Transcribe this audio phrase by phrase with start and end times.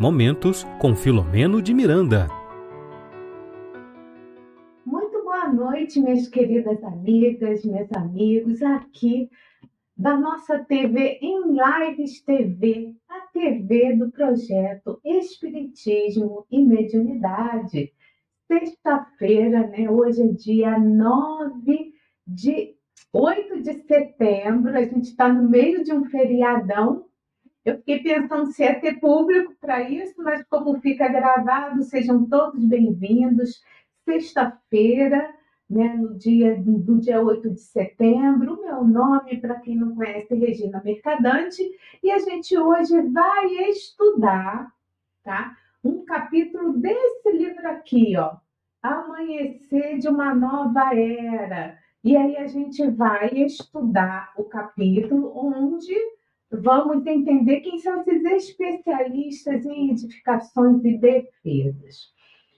[0.00, 2.28] Momentos com Filomeno de Miranda.
[4.86, 9.28] Muito boa noite, minhas queridas amigas, meus amigos, aqui
[9.96, 17.92] da nossa TV em Lives TV, a TV do projeto Espiritismo e Mediunidade.
[18.46, 19.90] Sexta-feira, né?
[19.90, 21.92] Hoje é dia 9
[22.24, 22.76] de
[23.12, 27.07] 8 de setembro, a gente está no meio de um feriadão
[27.68, 32.64] eu fiquei pensando se ia ter público para isso, mas como fica gravado, sejam todos
[32.64, 33.62] bem-vindos.
[34.06, 35.34] Sexta-feira,
[35.68, 40.36] né, no dia do dia 8 de setembro, meu nome, para quem não conhece, é
[40.36, 41.62] Regina Mercadante,
[42.02, 44.72] e a gente hoje vai estudar,
[45.22, 45.54] tá?
[45.84, 48.36] Um capítulo desse livro aqui, ó,
[48.82, 51.76] Amanhecer de uma Nova Era.
[52.02, 55.94] E aí a gente vai estudar o capítulo onde
[56.50, 62.12] vamos entender quem são esses especialistas em edificações e defesas.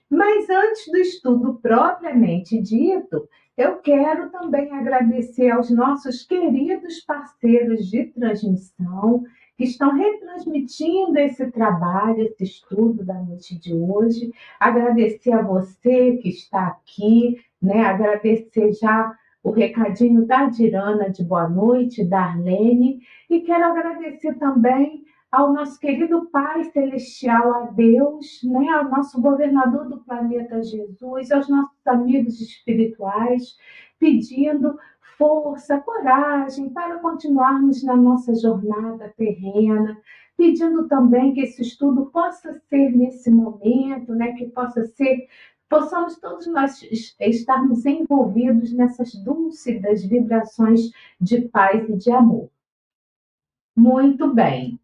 [0.09, 8.05] Mas antes do estudo propriamente dito, eu quero também agradecer aos nossos queridos parceiros de
[8.05, 9.23] transmissão
[9.57, 14.33] que estão retransmitindo esse trabalho, esse estudo da noite de hoje.
[14.59, 17.85] Agradecer a você que está aqui, né?
[17.85, 25.03] Agradecer já o recadinho da Dirana de boa noite, da Arlene, e quero agradecer também
[25.31, 31.47] ao nosso querido Pai Celestial, a Deus, né, ao nosso governador do planeta Jesus, aos
[31.47, 33.55] nossos amigos espirituais,
[33.97, 34.77] pedindo
[35.17, 39.97] força, coragem para continuarmos na nossa jornada terrena,
[40.35, 45.27] pedindo também que esse estudo possa ser nesse momento, né, que possa ser
[45.71, 46.85] possamos todos nós
[47.17, 52.49] estarmos envolvidos nessas dúlcidas vibrações de paz e de amor.
[53.73, 54.77] Muito bem.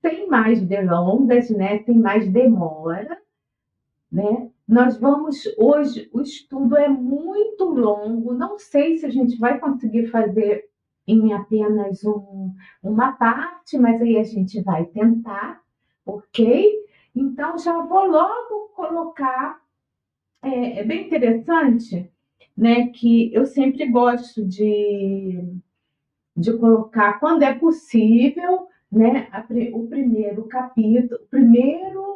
[0.00, 1.84] Sem mais delongas, né?
[1.84, 3.16] Sem mais demora,
[4.10, 4.50] né?
[4.66, 10.08] Nós vamos hoje, o estudo é muito longo, não sei se a gente vai conseguir
[10.08, 10.68] fazer
[11.06, 15.60] em apenas um, uma parte, mas aí a gente vai tentar,
[16.04, 16.72] ok?
[17.14, 19.61] Então já vou logo colocar
[20.42, 22.10] é, é bem interessante,
[22.56, 25.42] né, que eu sempre gosto de,
[26.36, 32.11] de colocar, quando é possível, né, a, o primeiro capítulo, primeiro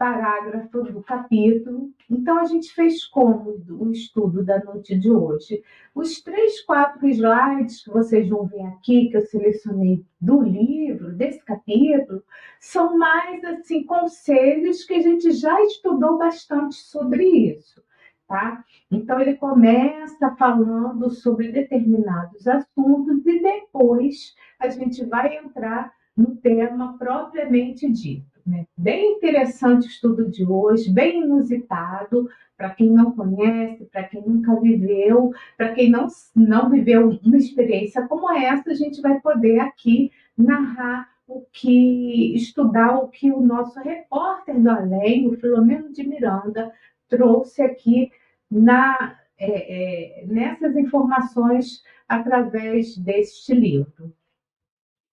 [0.00, 1.92] parágrafo do capítulo.
[2.08, 5.62] Então, a gente fez como o estudo da noite de hoje.
[5.94, 11.44] Os três, quatro slides que vocês vão ver aqui, que eu selecionei do livro, desse
[11.44, 12.22] capítulo,
[12.58, 17.82] são mais assim conselhos que a gente já estudou bastante sobre isso.
[18.26, 18.64] Tá?
[18.90, 26.96] Então, ele começa falando sobre determinados assuntos e depois a gente vai entrar no tema
[26.96, 28.29] propriamente dito.
[28.46, 28.66] Né?
[28.76, 34.54] Bem interessante o estudo de hoje, bem inusitado, para quem não conhece, para quem nunca
[34.60, 40.12] viveu, para quem não, não viveu uma experiência como essa, a gente vai poder aqui
[40.36, 46.72] narrar o que, estudar o que o nosso repórter do além, o Filomeno de Miranda,
[47.08, 48.10] trouxe aqui
[48.50, 54.12] na, é, é, nessas informações através deste livro.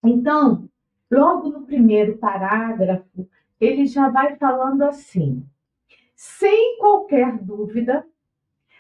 [0.04, 0.68] Então,
[1.10, 3.30] Logo no primeiro parágrafo,
[3.60, 5.46] ele já vai falando assim:
[6.16, 8.06] sem qualquer dúvida,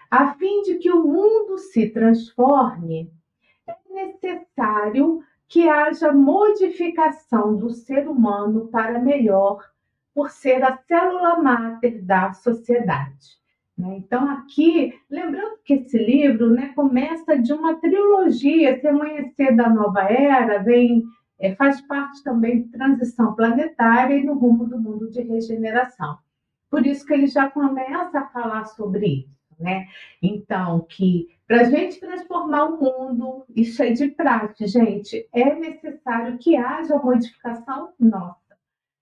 [0.09, 3.11] a fim de que o mundo se transforme,
[3.67, 9.63] é necessário que haja modificação do ser humano para melhor,
[10.13, 13.37] por ser a célula máter da sociedade.
[13.77, 13.97] Né?
[13.97, 20.01] Então, aqui, lembrando que esse livro né, começa de uma trilogia, esse amanhecer da nova
[20.01, 21.03] era, vem
[21.39, 26.17] é, faz parte também de transição planetária e no rumo do mundo de regeneração.
[26.69, 29.87] Por isso que ele já começa a falar sobre isso, né?
[30.21, 36.37] Então, que para a gente transformar o mundo, isso é de prática, gente, é necessário
[36.37, 38.57] que haja modificação nossa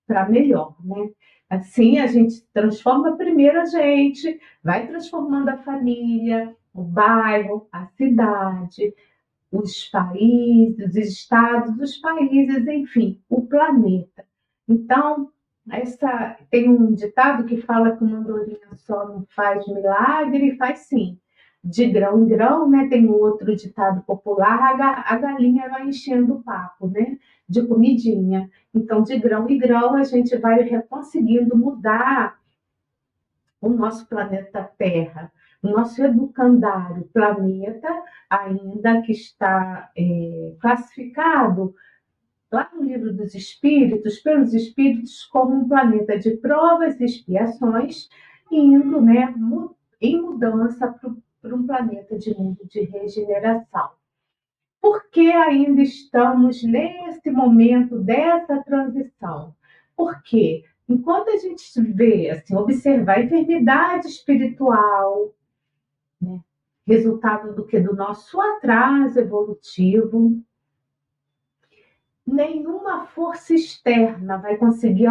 [0.05, 1.09] para melhor, né?
[1.49, 8.93] Assim, a gente transforma primeiro a gente, vai transformando a família, o bairro, a cidade,
[9.59, 14.25] os países, os estados, os países, enfim, o planeta.
[14.67, 15.31] Então,
[15.69, 21.19] essa tem um ditado que fala que uma andorinha só não faz milagre, faz sim.
[21.63, 22.87] De grão em grão, né?
[22.87, 27.17] Tem um outro ditado popular, a, galinha vai enchendo o papo, né?
[27.49, 28.49] De comidinha.
[28.73, 32.39] Então, de grão em grão, a gente vai conseguindo mudar
[33.59, 35.31] o nosso planeta Terra
[35.65, 37.87] nosso educandário planeta,
[38.29, 41.75] ainda que está é, classificado
[42.51, 48.07] lá no livro dos Espíritos, pelos Espíritos, como um planeta de provas e expiações,
[48.51, 49.33] indo né,
[50.01, 50.95] em mudança
[51.41, 53.89] para um planeta de mundo de regeneração.
[54.81, 59.55] Por que ainda estamos nesse momento dessa transição?
[59.95, 65.33] Porque enquanto a gente vê, assim, observar a enfermidade espiritual,
[66.21, 66.41] né,
[66.85, 67.79] resultado do que?
[67.79, 70.41] Do nosso atraso evolutivo,
[72.25, 75.07] nenhuma força externa vai conseguir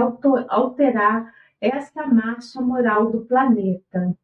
[0.49, 4.17] alterar essa marcha moral do planeta.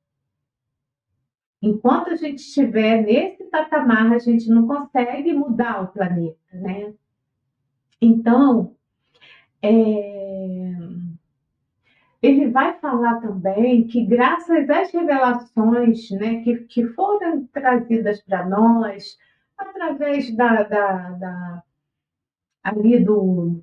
[1.62, 6.94] Enquanto a gente estiver nesse patamar, a gente não consegue mudar o planeta, né?
[8.00, 8.74] Então,
[9.62, 10.72] é...
[12.22, 19.18] ele vai falar também que, graças às revelações né, que, que foram trazidas para nós,
[19.56, 21.62] através da, da, da
[22.62, 23.62] ali do,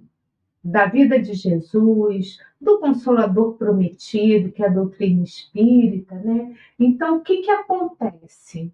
[0.63, 6.55] da vida de Jesus, do Consolador prometido, que é a doutrina espírita, né?
[6.79, 8.73] Então, o que, que acontece?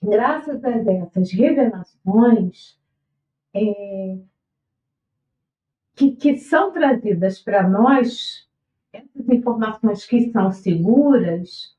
[0.00, 2.78] Graças a essas revelações
[3.54, 4.18] é,
[5.94, 8.48] que, que são trazidas para nós,
[8.92, 11.76] essas informações que são seguras,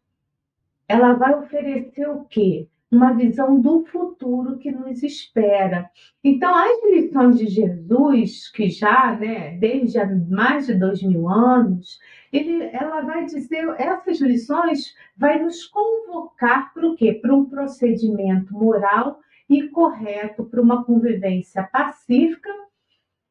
[0.88, 2.68] ela vai oferecer o quê?
[2.94, 5.90] uma visão do futuro que nos espera.
[6.24, 12.00] Então, as lições de Jesus, que já, né, desde há mais de dois mil anos,
[12.32, 17.14] ele, ela vai dizer, essas lições vai nos convocar para o quê?
[17.14, 19.20] Para um procedimento moral
[19.50, 22.50] e correto, para uma convivência pacífica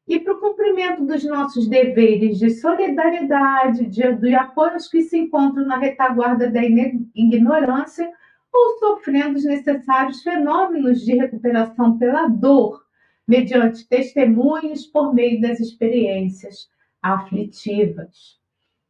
[0.07, 5.17] e para o cumprimento dos nossos deveres de solidariedade, de, de apoio aos que se
[5.17, 8.11] encontram na retaguarda da ignorância
[8.51, 12.83] ou sofrendo os necessários fenômenos de recuperação pela dor,
[13.27, 16.69] mediante testemunhos por meio das experiências
[17.01, 18.37] aflitivas.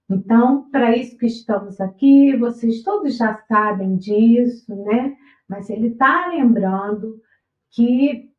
[0.10, 5.16] Então, para isso que estamos aqui, vocês todos já sabem disso, né?
[5.48, 7.22] Mas ele está lembrando
[7.72, 8.33] que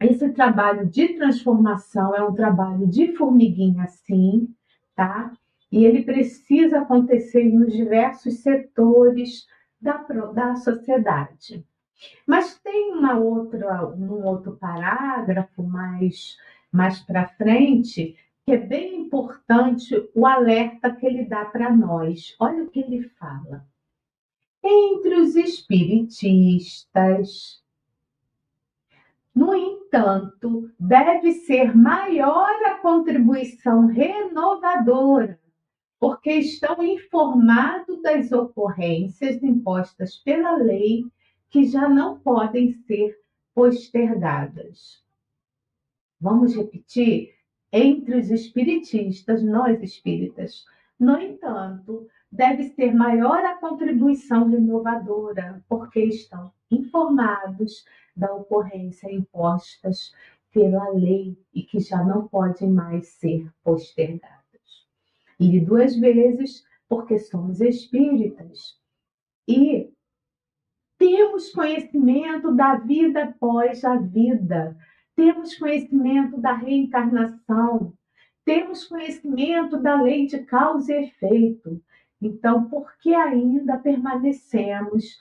[0.00, 4.48] esse trabalho de transformação é um trabalho de formiguinha, sim,
[4.96, 5.30] tá?
[5.70, 9.46] E ele precisa acontecer nos diversos setores
[9.80, 9.98] da,
[10.32, 11.64] da sociedade.
[12.26, 16.36] Mas tem uma outra, um outro parágrafo mais,
[16.72, 22.34] mais para frente que é bem importante o alerta que ele dá para nós.
[22.40, 23.66] Olha o que ele fala.
[24.64, 27.59] Entre os espiritistas,
[29.34, 35.38] no entanto, deve ser maior a contribuição renovadora
[36.00, 41.04] porque estão informados das ocorrências impostas pela lei
[41.50, 43.20] que já não podem ser
[43.54, 45.04] postergadas.
[46.18, 47.34] Vamos repetir?
[47.70, 50.64] Entre os espiritistas, nós espíritas,
[50.98, 57.84] no entanto, deve ser maior a contribuição renovadora, porque estão informados
[58.14, 60.14] da ocorrência impostas
[60.52, 64.40] pela lei e que já não podem mais ser postergadas.
[65.38, 68.78] Li duas vezes, porque somos espíritas.
[69.46, 69.92] E
[70.98, 74.76] temos conhecimento da vida após a vida,
[75.16, 77.94] temos conhecimento da reencarnação,
[78.44, 81.82] temos conhecimento da lei de causa e efeito.
[82.20, 85.18] Então, por que ainda permanecemos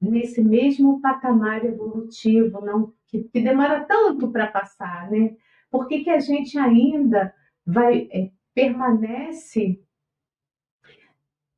[0.00, 5.36] nesse mesmo patamar evolutivo, não que, que demora tanto para passar, né?
[5.70, 9.80] Por que, que a gente ainda vai é, permanece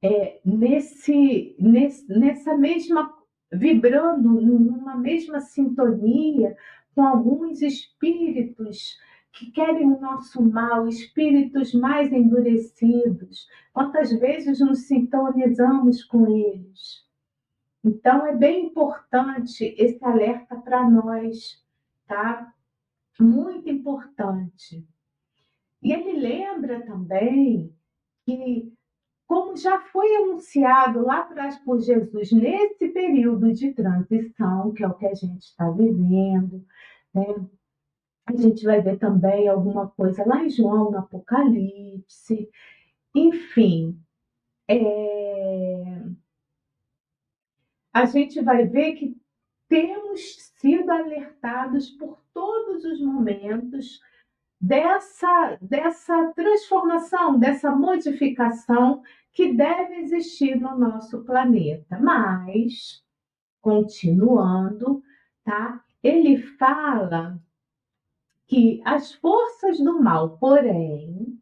[0.03, 3.15] é, nesse, nesse, nessa mesma,
[3.51, 6.57] vibrando numa mesma sintonia
[6.95, 8.99] com alguns espíritos
[9.33, 13.49] que querem o nosso mal, espíritos mais endurecidos.
[13.73, 17.07] Quantas vezes nos sintonizamos com eles?
[17.83, 21.61] Então é bem importante esse alerta para nós,
[22.07, 22.53] tá?
[23.19, 24.87] Muito importante.
[25.83, 27.75] E ele lembra também
[28.25, 28.73] que,
[29.27, 34.95] como já foi anunciado lá atrás por Jesus, nesse período de transição, que é o
[34.95, 36.65] que a gente está vivendo,
[37.13, 37.25] né?
[38.33, 42.49] A gente vai ver também alguma coisa lá em João, no Apocalipse,
[43.15, 43.99] enfim.
[44.69, 46.03] É...
[47.93, 49.17] A gente vai ver que
[49.69, 54.01] temos sido alertados por todos os momentos
[54.61, 61.99] dessa, dessa transformação, dessa modificação que deve existir no nosso planeta.
[61.99, 63.03] Mas,
[63.61, 65.03] continuando,
[65.45, 65.83] tá?
[66.03, 67.42] Ele fala
[68.53, 71.41] que as forças do mal, porém,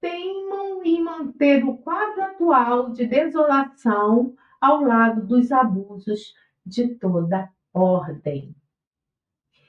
[0.00, 6.34] teimam em manter o quadro atual de desolação ao lado dos abusos
[6.64, 8.56] de toda ordem.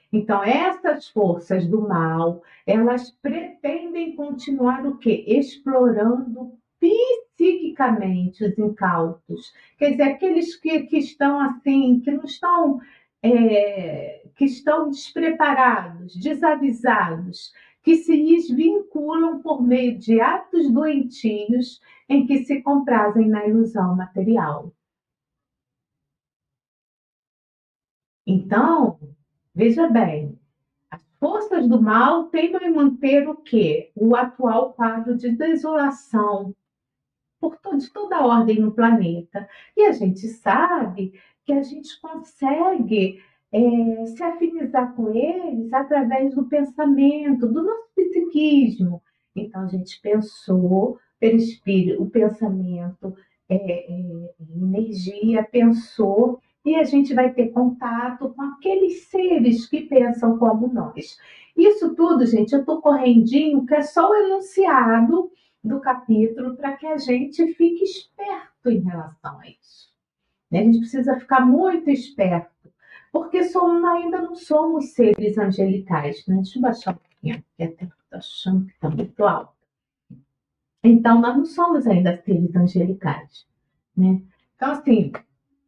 [0.10, 5.25] Então, essas forças do mal, elas pretendem continuar o quê?
[5.27, 9.53] Explorando psiquicamente os incautos.
[9.77, 12.79] Quer dizer, aqueles que, que estão assim, que não estão,
[13.22, 22.46] é, que estão despreparados, desavisados, que se desvinculam por meio de atos doentios em que
[22.46, 24.74] se comprazem na ilusão material.
[28.26, 29.00] Então,
[29.56, 30.40] veja bem,
[30.92, 33.92] as forças do mal tentam manter o quê?
[33.96, 36.56] O atual quadro de desolação
[37.40, 39.48] por de toda a ordem no planeta.
[39.76, 43.20] E a gente sabe que a gente consegue
[43.51, 49.01] é, se afinizar com eles através do pensamento, do nosso psiquismo.
[49.36, 53.15] Então, a gente pensou, espírito, o pensamento
[53.50, 60.38] é, é, energia, pensou, e a gente vai ter contato com aqueles seres que pensam
[60.38, 61.18] como nós.
[61.58, 65.32] Isso tudo, gente, eu estou correndinho, que é só o enunciado
[65.63, 69.88] do capítulo para que a gente fique esperto em relação a isso.
[70.50, 70.60] Né?
[70.60, 72.50] A gente precisa ficar muito esperto
[73.12, 76.25] porque somos, ainda não somos seres angelicais.
[76.27, 76.36] Né?
[76.38, 79.53] Deixa eu baixar um pouquinho aqui, até estou achando que está muito alto.
[80.84, 83.46] Então, nós não somos ainda seres angelicais.
[83.96, 84.22] Né?
[84.56, 85.12] Então, assim,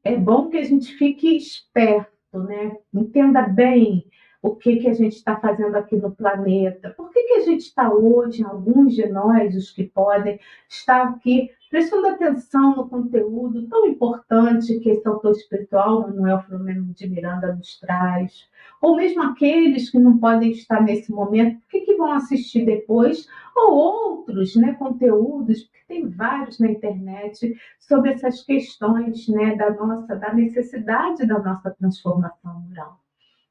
[0.04, 2.78] é bom que a gente fique esperto, né?
[2.94, 4.06] entenda bem
[4.42, 7.62] o que, que a gente está fazendo aqui no planeta, por que, que a gente
[7.62, 13.86] está hoje, alguns de nós, os que podem, estar aqui prestando atenção no conteúdo tão
[13.86, 18.50] importante que esse autor espiritual, Manuel Flamengo de Miranda, nos traz,
[18.82, 23.28] ou mesmo aqueles que não podem estar nesse momento, o que, que vão assistir depois,
[23.56, 30.16] ou outros né, conteúdos, porque tem vários na internet, sobre essas questões né, da nossa,
[30.16, 33.00] da necessidade da nossa transformação moral.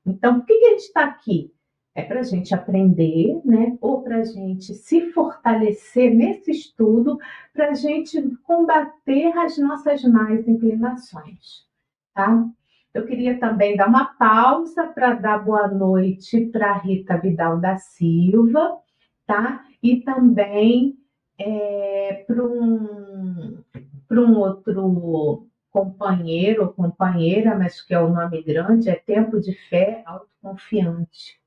[0.07, 1.53] Então, por que, que a gente está aqui?
[1.95, 3.77] É para a gente aprender, né?
[3.81, 7.19] Ou para a gente se fortalecer nesse estudo,
[7.53, 11.67] para a gente combater as nossas más inclinações,
[12.15, 12.49] tá?
[12.95, 18.79] Eu queria também dar uma pausa para dar boa noite para Rita Vidal da Silva,
[19.27, 19.65] tá?
[19.83, 20.97] E também
[21.39, 23.63] é, para um,
[24.11, 30.03] um outro companheiro ou companheira, mas que é o nome grande, é tempo de fé
[30.07, 31.41] autoconfiante.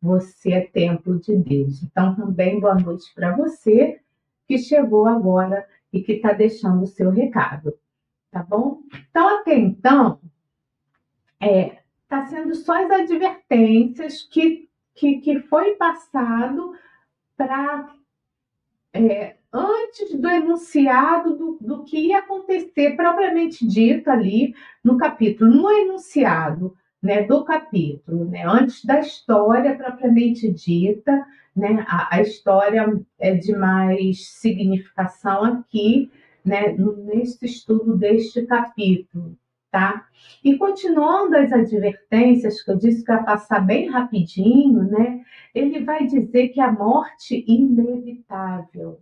[0.00, 1.82] Você é templo de Deus.
[1.82, 4.00] Então, também boa noite para você
[4.46, 7.78] que chegou agora e que está deixando o seu recado,
[8.30, 8.80] tá bom?
[9.10, 10.20] Então, até então,
[11.40, 16.72] é, tá sendo só as advertências que, que, que foi passado
[17.36, 17.92] para
[18.92, 25.70] é, antes do enunciado do, do que ia acontecer propriamente dito ali no capítulo, no
[25.70, 32.84] enunciado né, do capítulo, né, antes da história propriamente dita, né, a, a história
[33.18, 36.10] é de mais significação aqui,
[36.44, 39.36] né, nesse estudo deste capítulo,
[39.70, 40.06] tá?
[40.44, 45.22] E continuando as advertências que eu disse que ia passar bem rapidinho, né,
[45.54, 49.00] ele vai dizer que a morte inevitável,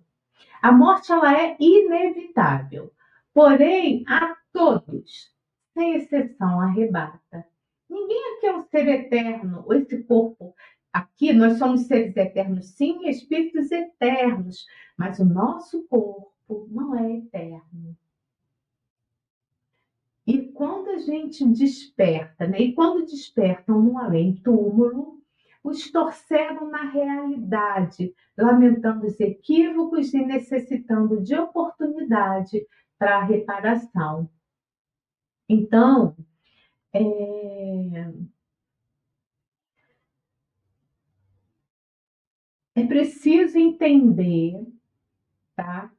[0.63, 2.93] a morte ela é inevitável,
[3.33, 5.33] porém a todos,
[5.75, 7.47] sem exceção, arrebata.
[7.89, 10.55] Ninguém aqui é um ser eterno, esse corpo
[10.93, 14.65] aqui, nós somos seres eternos, sim, espíritos eternos,
[14.97, 17.97] mas o nosso corpo não é eterno.
[20.27, 22.59] E quando a gente desperta, né?
[22.61, 25.21] E quando despertam no além-túmulo,
[25.65, 32.67] os torceram na realidade, lamentando os equívocos e necessitando de oportunidade
[32.99, 34.31] para a reparação.
[35.49, 36.15] Então,
[36.93, 38.13] é...
[42.75, 44.67] é preciso entender
[45.57, 45.91] tá?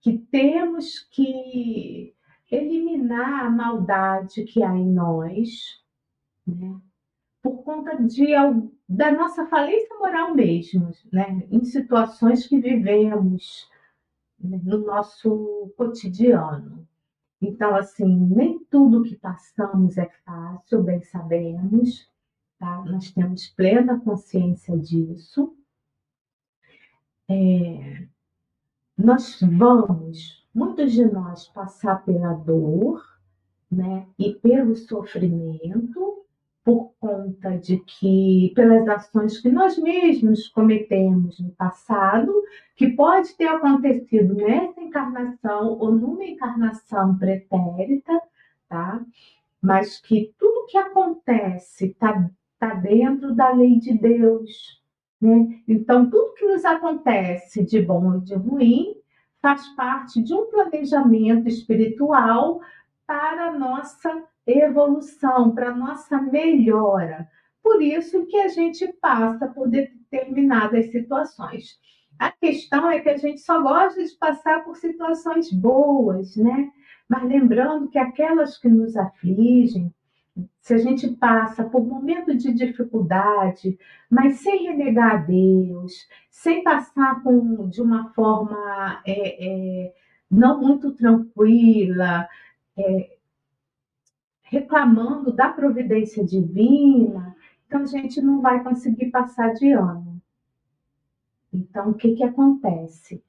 [0.00, 2.14] que temos que
[2.50, 5.82] eliminar a maldade que há em nós,
[6.46, 6.80] né?
[7.42, 8.34] por conta de,
[8.88, 11.46] da nossa falência moral mesmo, né?
[11.50, 13.68] em situações que vivemos
[14.38, 14.60] né?
[14.62, 16.86] no nosso cotidiano.
[17.40, 22.10] Então, assim, nem tudo que passamos é fácil, bem sabemos,
[22.58, 22.84] tá?
[22.84, 25.56] nós temos plena consciência disso.
[27.28, 28.06] É,
[28.96, 33.02] nós vamos, muitos de nós, passar pela dor
[33.70, 34.06] né?
[34.18, 36.23] e pelo sofrimento,
[36.64, 42.32] por conta de que, pelas ações que nós mesmos cometemos no passado,
[42.74, 48.18] que pode ter acontecido nessa encarnação ou numa encarnação pretérita,
[48.66, 49.04] tá?
[49.60, 54.82] Mas que tudo que acontece está tá dentro da lei de Deus,
[55.20, 55.62] né?
[55.68, 58.96] Então, tudo que nos acontece de bom e de ruim
[59.42, 62.60] faz parte de um planejamento espiritual
[63.06, 67.28] para a nossa evolução, para nossa melhora.
[67.62, 71.78] Por isso que a gente passa por determinadas situações.
[72.18, 76.70] A questão é que a gente só gosta de passar por situações boas, né?
[77.08, 79.92] Mas lembrando que aquelas que nos afligem,
[80.60, 83.78] se a gente passa por momentos de dificuldade,
[84.10, 85.92] mas sem renegar a Deus,
[86.30, 89.92] sem passar com, de uma forma é, é,
[90.30, 92.26] não muito tranquila,
[92.76, 93.13] é,
[94.54, 100.20] reclamando da providência divina, então a gente não vai conseguir passar de ano.
[101.52, 103.22] Então, o que, que acontece?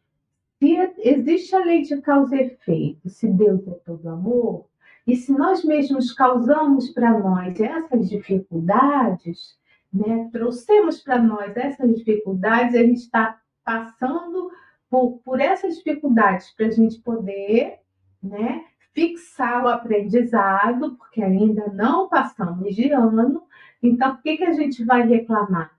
[0.59, 4.65] Se existe a lei de causa e efeito, se Deus é todo amor,
[5.05, 9.57] e se nós mesmos causamos para nós essas dificuldades,
[9.93, 14.51] né, trouxemos para nós essas dificuldades, a gente está passando
[14.89, 17.79] por, por essas dificuldades para a gente poder
[18.21, 23.43] né, fixar o aprendizado, porque ainda não passamos de ano,
[23.83, 25.77] então por que, que a gente vai reclamar?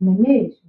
[0.00, 0.68] Não é mesmo?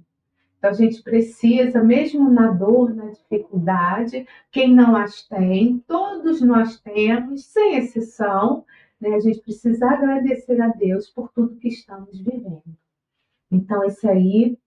[0.58, 6.78] Então a gente precisa, mesmo na dor, na dificuldade, quem não as tem, todos nós
[6.80, 8.66] temos, sem exceção,
[9.00, 9.14] né?
[9.14, 12.76] a gente precisa agradecer a Deus por tudo que estamos vivendo.
[13.50, 14.58] Então, esse aí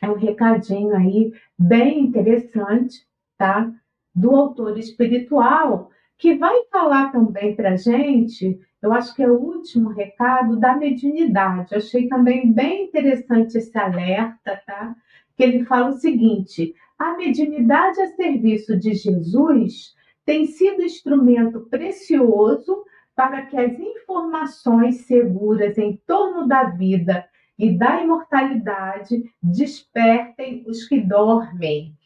[0.00, 3.04] é um recadinho aí bem interessante,
[3.36, 3.72] tá?
[4.14, 9.38] Do autor espiritual que vai falar também para a gente, eu acho que é o
[9.38, 11.72] último recado, da mediunidade.
[11.72, 14.96] Eu achei também bem interessante esse alerta, tá?
[15.36, 19.94] Que ele fala o seguinte: a mediunidade a serviço de Jesus
[20.24, 27.28] tem sido instrumento precioso para que as informações seguras em torno da vida
[27.58, 31.96] e da imortalidade despertem os que dormem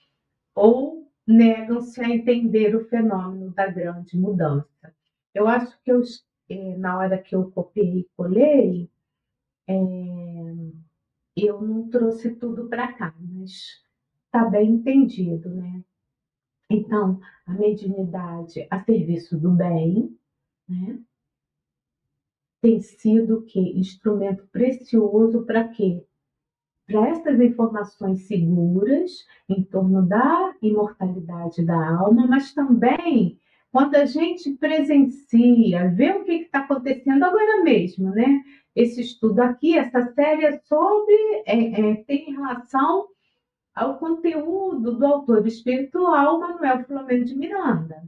[0.54, 4.94] ou negam-se a entender o fenômeno da grande mudança.
[5.34, 6.02] Eu acho que eu,
[6.48, 8.90] é, na hora que eu copiei e colei,
[9.68, 9.74] é,
[11.36, 13.82] eu não trouxe tudo para cá, mas
[14.26, 15.82] está bem entendido, né?
[16.68, 20.18] Então, a mediunidade a serviço do bem,
[20.68, 20.98] né?
[22.60, 26.04] Tem sido que instrumento precioso para quê?
[26.96, 33.38] Essas informações seguras em torno da imortalidade da alma, mas também
[33.72, 38.42] quando a gente presencia, vê o que está acontecendo agora mesmo, né?
[38.76, 41.14] Esse estudo aqui, essa série é sobre,
[41.46, 43.08] é, é, tem relação
[43.74, 48.02] ao conteúdo do autor espiritual Manuel Filomeno de Miranda,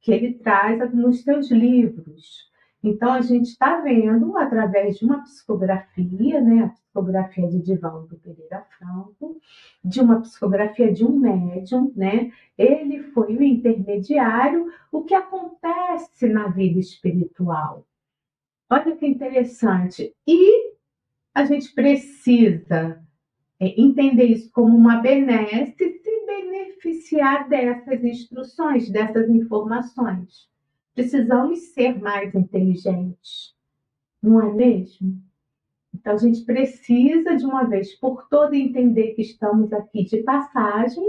[0.00, 2.50] que ele traz nos seus livros.
[2.86, 8.62] Então, a gente está vendo, através de uma psicografia, né, a psicografia de Divaldo Pereira
[8.78, 9.40] Franco,
[9.82, 16.48] de uma psicografia de um médium, né, ele foi o intermediário, o que acontece na
[16.48, 17.86] vida espiritual.
[18.68, 20.14] Olha que interessante.
[20.26, 20.74] E
[21.34, 23.02] a gente precisa
[23.58, 30.52] é, entender isso como uma benesse e se beneficiar dessas instruções, dessas informações.
[30.94, 33.54] Precisamos ser mais inteligentes,
[34.22, 35.20] não é mesmo?
[35.92, 41.04] Então, a gente precisa, de uma vez por todas, entender que estamos aqui de passagem,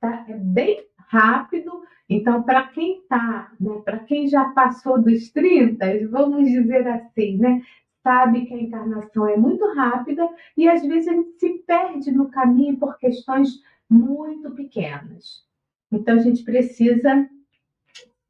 [0.00, 0.24] tá?
[0.28, 1.82] É bem rápido.
[2.08, 7.62] Então, para quem está, né, para quem já passou dos 30, vamos dizer assim, né?
[8.02, 12.28] Sabe que a encarnação é muito rápida e às vezes a gente se perde no
[12.30, 15.46] caminho por questões muito pequenas.
[15.90, 17.28] Então, a gente precisa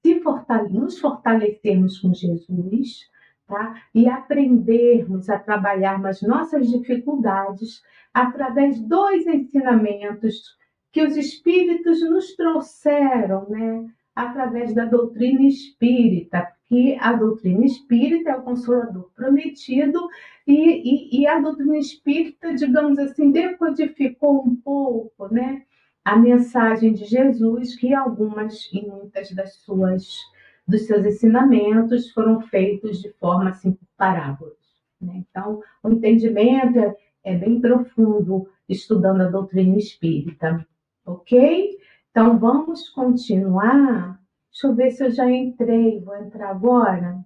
[0.05, 3.09] se fortale nos fortalecermos com Jesus,
[3.47, 3.81] tá?
[3.95, 10.57] E aprendermos a trabalhar nas nossas dificuldades através dos ensinamentos
[10.91, 13.87] que os espíritos nos trouxeram, né?
[14.15, 20.07] Através da doutrina espírita, que a doutrina espírita é o consolador prometido
[20.47, 25.63] e, e, e a doutrina espírita, digamos assim, decodificou um pouco, né?
[26.05, 30.19] A mensagem de Jesus, que algumas e muitas das suas
[30.67, 34.57] dos seus ensinamentos foram feitos de forma assim por parábolas.
[35.01, 35.25] Né?
[35.29, 40.65] Então, o entendimento é, é bem profundo estudando a doutrina espírita,
[41.05, 41.77] ok?
[42.11, 44.21] Então, vamos continuar.
[44.51, 46.01] Deixa eu ver se eu já entrei.
[46.01, 47.25] Vou entrar agora.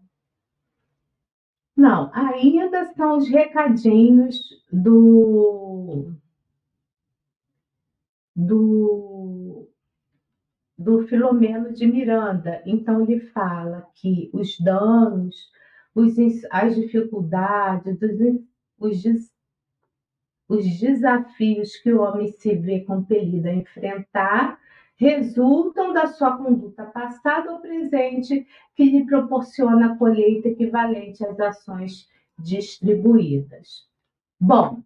[1.76, 4.40] Não, ainda são os recadinhos
[4.72, 6.14] do
[8.36, 9.66] do
[10.78, 12.62] do Filomeno de Miranda.
[12.66, 15.50] Então ele fala que os danos,
[15.94, 16.16] os,
[16.50, 17.98] as dificuldades,
[18.78, 19.32] os, os,
[20.48, 24.60] os desafios que o homem se vê compelido a enfrentar
[24.96, 32.08] resultam da sua conduta passada ou presente, que lhe proporciona a colheita equivalente às ações
[32.38, 33.86] distribuídas.
[34.40, 34.82] Bom,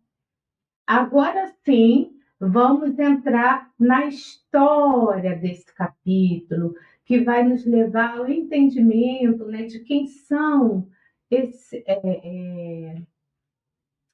[0.87, 6.75] agora sim, vamos entrar na história desse capítulo,
[7.05, 10.89] que vai nos levar ao entendimento né, de quem são
[11.31, 13.03] esse, é, é,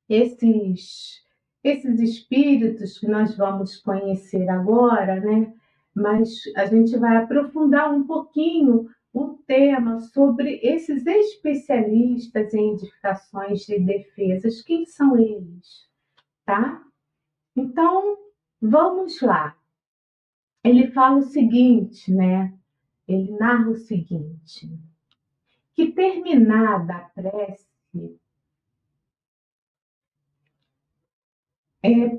[0.09, 1.23] esses,
[1.63, 5.55] esses espíritos que nós vamos conhecer agora, né?
[5.95, 13.79] mas a gente vai aprofundar um pouquinho o tema sobre esses especialistas em edificações e
[13.81, 14.61] defesas.
[14.61, 15.87] Quem são eles?
[16.45, 16.86] Tá?
[17.57, 18.19] Então,
[18.61, 19.57] vamos lá.
[20.63, 22.53] Ele fala o seguinte, né?
[23.09, 24.71] Ele narra o seguinte:
[25.75, 27.67] que terminada a prece,
[31.83, 32.19] é,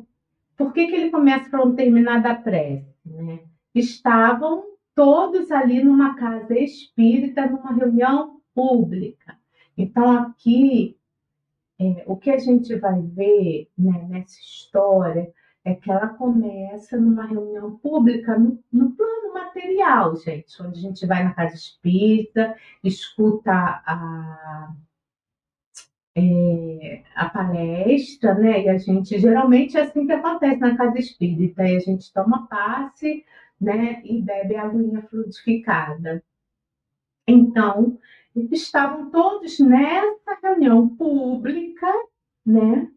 [0.56, 2.88] por que, que ele começa falando terminada a prece?
[3.06, 3.48] Né?
[3.80, 9.38] estavam todos ali numa casa espírita, numa reunião pública.
[9.78, 10.97] Então, aqui,
[11.80, 15.32] é, o que a gente vai ver né, nessa história
[15.64, 21.06] é que ela começa numa reunião pública no, no, plano material, gente, onde a gente
[21.06, 24.74] vai na casa espírita, escuta a,
[26.16, 28.64] é, a palestra, né?
[28.64, 32.48] E a gente geralmente é assim que acontece na casa espírita, e a gente toma
[32.48, 33.26] passe
[33.60, 36.24] né, e bebe a aguinha fluidificada.
[37.28, 38.00] Então,
[38.52, 41.92] estavam todos nessa reunião pública,
[42.46, 42.90] né?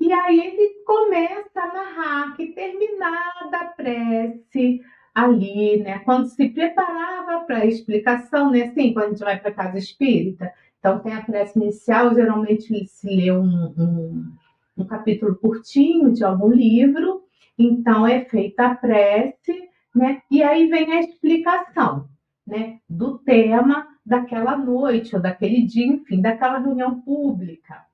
[0.00, 4.80] E aí ele começa a narrar que terminada a prece
[5.14, 5.98] ali, né?
[6.00, 8.62] Quando se preparava para a explicação, né?
[8.62, 12.86] Assim, quando a gente vai para a casa espírita, então tem a prece inicial, geralmente
[12.86, 14.32] se lê um, um,
[14.76, 17.24] um capítulo curtinho de algum livro,
[17.58, 20.22] então é feita a prece, né?
[20.30, 22.08] E aí vem a explicação,
[22.48, 22.80] né?
[22.88, 27.86] Do tema daquela noite ou daquele dia, enfim, daquela reunião pública.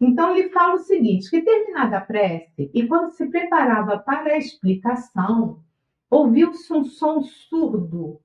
[0.00, 4.38] Então ele fala o seguinte: que terminada a prece e quando se preparava para a
[4.38, 5.60] explicação,
[6.10, 8.20] ouviu-se um som surdo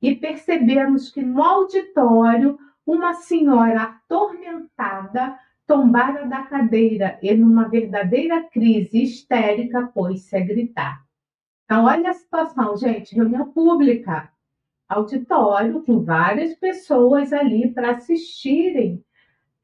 [0.00, 9.02] e percebemos que no auditório uma senhora atormentada tombara da cadeira e, numa verdadeira crise
[9.02, 11.04] histérica, pôs-se a gritar.
[11.64, 14.30] Então, olha a situação, gente: reunião pública,
[14.92, 19.04] auditório com várias pessoas ali para assistirem,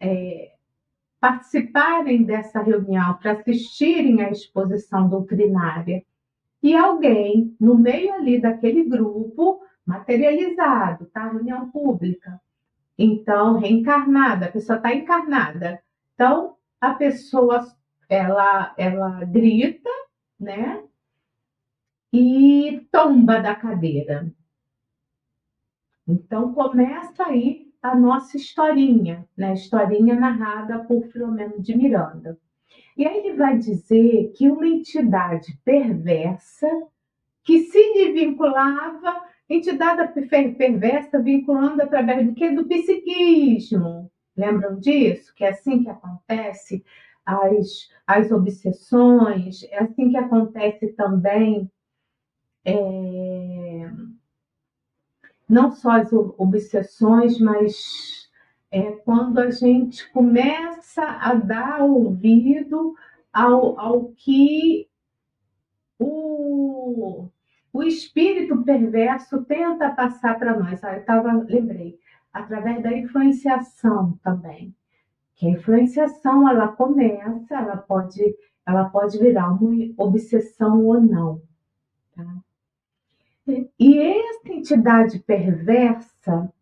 [0.01, 0.53] é,
[1.21, 6.03] participarem dessa reunião, para assistirem à exposição doutrinária.
[6.63, 11.29] E alguém, no meio ali daquele grupo, materializado, tá?
[11.29, 12.41] Reunião pública.
[12.97, 15.81] Então, reencarnada, a pessoa está encarnada,
[16.15, 17.65] então, a pessoa
[18.09, 19.91] ela, ela grita,
[20.39, 20.83] né?
[22.13, 24.33] E tomba da cadeira.
[26.09, 29.53] Então começa aí a nossa historinha, né?
[29.55, 32.39] Historinha narrada por Filomeno de Miranda.
[32.97, 36.67] E aí ele vai dizer que uma entidade perversa
[37.45, 40.13] que se lhe vinculava, entidade
[40.57, 42.51] perversa vinculando através do que?
[42.51, 45.35] Do psiquismo, Lembram disso?
[45.35, 46.85] Que é assim que acontece
[47.27, 51.69] as, as obsessões, é assim que acontece também
[52.65, 52.73] é,
[55.49, 58.29] não só as obsessões, mas
[58.71, 62.95] é, quando a gente começa a dar ouvido
[63.33, 64.89] ao, ao que
[65.99, 67.29] o,
[67.73, 70.83] o espírito perverso tenta passar para nós.
[70.85, 71.99] Ah, eu tava, lembrei,
[72.33, 74.75] através da influenciação também.
[75.35, 78.23] Que a influenciação ela começa, ela pode,
[78.67, 81.41] ela pode virar uma obsessão ou não.
[82.15, 82.27] Tá?
[83.79, 86.53] E essa entidade perversa,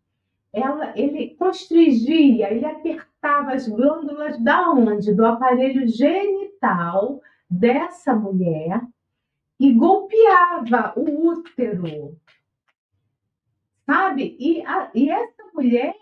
[0.53, 5.13] ela, ele constringia, ele apertava as glândulas da onde?
[5.13, 8.81] Do aparelho genital dessa mulher
[9.59, 12.17] e golpeava o útero,
[13.85, 14.37] sabe?
[14.39, 15.95] E, a, e essa mulher,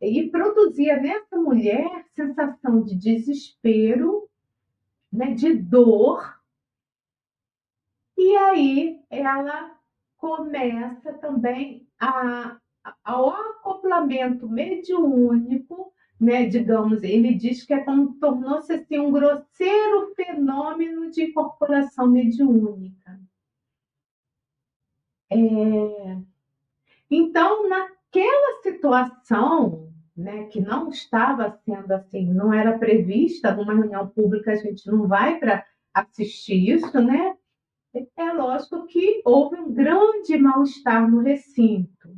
[0.00, 4.28] e produzia nessa mulher sensação de desespero,
[5.12, 6.40] né, de dor,
[8.16, 9.79] e aí ela
[10.20, 12.58] começa também a
[13.04, 21.10] ao acoplamento mediúnico, né, digamos, ele diz que é como tornou-se assim, um grosseiro fenômeno
[21.10, 23.20] de incorporação mediúnica.
[25.30, 25.36] É...
[27.10, 34.52] Então, naquela situação, né, que não estava sendo assim, não era prevista numa reunião pública,
[34.52, 37.36] a gente não vai para assistir isso, né?
[37.94, 42.14] É lógico que houve um grande mal-estar no recinto.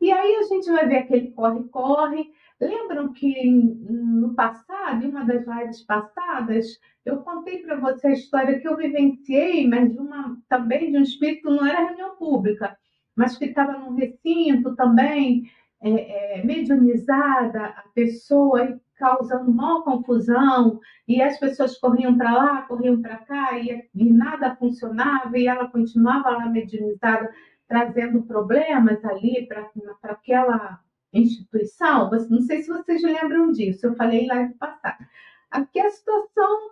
[0.00, 2.30] E aí a gente vai ver aquele corre-corre.
[2.60, 8.58] Lembram que no passado, em uma das lives passadas, eu contei para você a história
[8.60, 12.76] que eu vivenciei, mas de uma, também de um espírito, não era reunião pública,
[13.16, 15.50] mas que estava num recinto também,
[15.80, 23.02] é, é, mediunizada, a pessoa causando maior confusão, e as pessoas corriam para lá, corriam
[23.02, 27.28] para cá, e, e, nada funcionava, e ela continuava lá mediunizada,
[27.66, 30.80] trazendo problemas ali para aquela
[31.12, 32.10] instituição.
[32.30, 35.04] Não sei se vocês lembram disso, eu falei lá no passado.
[35.50, 36.70] Aqui a situação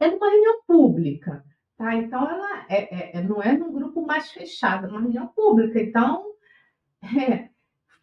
[0.00, 1.44] é numa reunião pública,
[1.76, 1.94] tá?
[1.94, 5.80] Então ela é, é, é não é num grupo mais fechado, é uma reunião pública.
[5.80, 6.26] Então
[7.30, 7.50] é,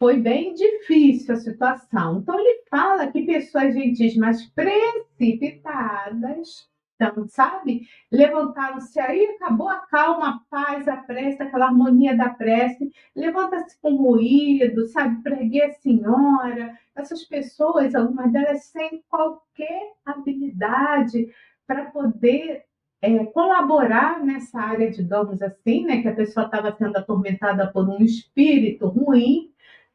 [0.02, 2.18] foi bem difícil a situação.
[2.18, 10.30] Então, ele fala que pessoas gentis mais precipitadas, então, sabe, levantaram-se aí, acabou a calma,
[10.30, 16.76] a paz, a prece, aquela harmonia da prece, levanta-se com ruído, sabe, preguei a senhora.
[16.96, 21.32] Essas pessoas, algumas delas sem qualquer habilidade
[21.68, 22.64] para poder
[23.04, 28.02] é, colaborar nessa área, digamos assim, né, que a pessoa estava sendo atormentada por um
[28.02, 29.51] espírito ruim,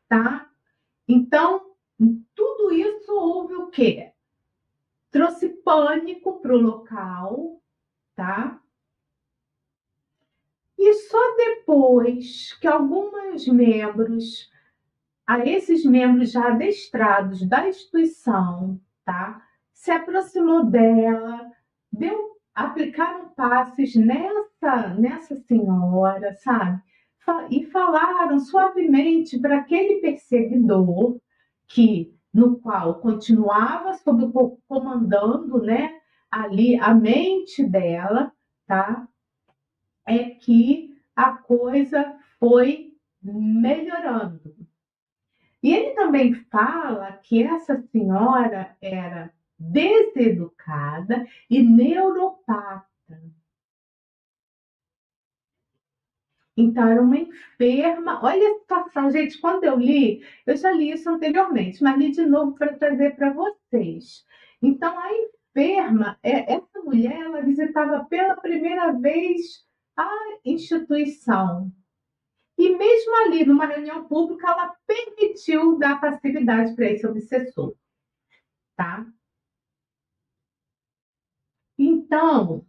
[0.09, 0.49] tá?
[1.09, 1.75] Então,
[2.35, 4.13] tudo isso houve o quê?
[5.11, 7.63] Trouxe pânico para o local,
[8.15, 8.61] tá?
[10.79, 14.51] E só depois que alguns membros,
[15.27, 19.43] a esses membros já adestrados da instituição, tá?
[19.73, 21.51] Se aproximou dela,
[21.91, 26.83] deu, aplicaram passes nessa, nessa senhora, sabe?
[27.51, 31.19] E falaram suavemente para aquele perseguidor
[31.69, 34.31] que no qual continuava sob
[34.69, 35.99] comandando, né,
[36.31, 38.33] ali a mente dela,
[38.67, 39.09] tá?
[40.07, 44.55] É que a coisa foi melhorando.
[45.63, 52.87] E ele também fala que essa senhora era deseducada e neuropata.
[56.57, 58.21] Então, era uma enferma.
[58.25, 59.39] Olha a situação, gente.
[59.41, 63.33] Quando eu li, eu já li isso anteriormente, mas li de novo para trazer para
[63.33, 64.25] vocês.
[64.63, 69.67] Então, a enferma, é, essa mulher, ela visitava pela primeira vez
[69.97, 70.11] a
[70.45, 71.71] instituição.
[72.59, 77.75] E mesmo ali, numa reunião pública, ela permitiu dar passividade para esse obsessor.
[78.75, 79.07] Tá?
[81.79, 82.65] Então,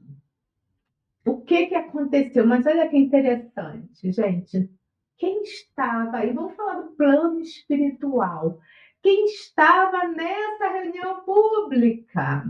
[1.27, 2.45] o que, que aconteceu?
[2.47, 4.69] Mas olha que interessante, gente.
[5.17, 8.59] Quem estava, e vamos falar do plano espiritual,
[9.01, 12.45] quem estava nessa reunião pública?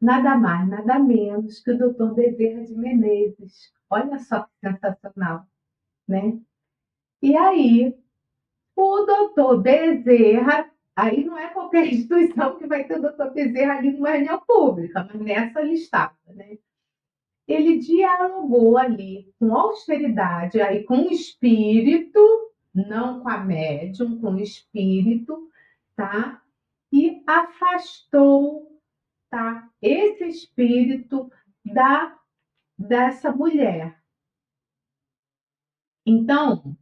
[0.00, 3.72] Nada mais, nada menos que o doutor Bezerra de Menezes.
[3.90, 5.46] Olha só que sensacional,
[6.06, 6.38] né?
[7.22, 7.96] E aí,
[8.76, 13.92] o doutor Bezerra, aí não é qualquer instituição que vai ter o doutor Bezerra ali
[13.92, 16.58] numa reunião pública, mas nessa ele estava, né?
[17.46, 22.20] Ele dialogou ali com austeridade, aí com o espírito,
[22.74, 25.50] não com a médium, com o espírito,
[25.94, 26.42] tá?
[26.92, 28.80] E afastou,
[29.30, 29.68] tá?
[29.80, 31.30] Esse espírito
[31.64, 32.18] da
[32.76, 34.02] dessa mulher.
[36.04, 36.76] Então,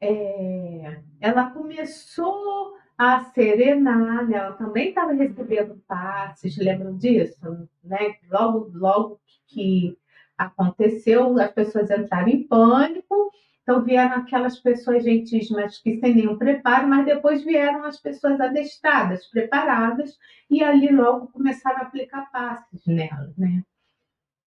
[0.00, 4.36] é, ela começou a serenar, né?
[4.36, 7.68] ela também estava recebendo passes, lembram disso?
[7.82, 8.16] Né?
[8.30, 9.98] Logo, logo que
[10.38, 16.38] aconteceu, as pessoas entraram em pânico, então vieram aquelas pessoas gentis, mas que sem nenhum
[16.38, 20.16] preparo, mas depois vieram as pessoas adestradas, preparadas,
[20.48, 23.64] e ali logo começaram a aplicar passes nela, né?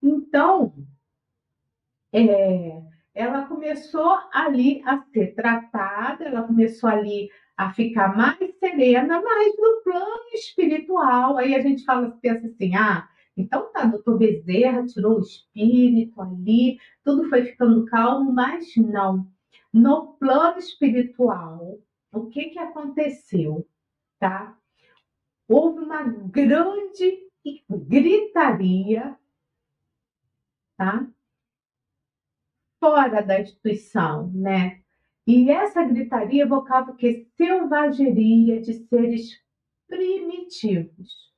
[0.01, 0.73] Então,
[2.13, 2.81] é,
[3.13, 9.81] ela começou ali a ser tratada, ela começou ali a ficar mais serena, mas no
[9.83, 11.37] plano espiritual.
[11.37, 16.79] Aí a gente fala, pensa assim, ah, então tá, doutor Bezerra tirou o espírito ali,
[17.03, 19.27] tudo foi ficando calmo, mas não.
[19.73, 21.79] No plano espiritual,
[22.11, 23.67] o que que aconteceu,
[24.19, 24.57] tá?
[25.47, 27.29] Houve uma grande
[27.69, 29.17] gritaria,
[30.77, 31.07] tá?
[32.79, 34.84] Fora da instituição, né?
[35.27, 37.27] E essa gritaria evocava o que?
[37.35, 39.43] Selvageria de seres
[39.87, 41.33] primitivos.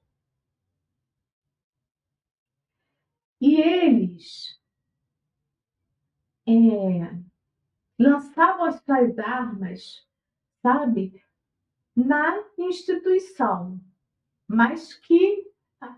[3.39, 4.59] E eles
[6.47, 6.51] é,
[7.99, 10.05] lançavam as suas armas,
[10.61, 11.23] sabe,
[11.95, 13.79] na instituição,
[14.47, 15.47] mas que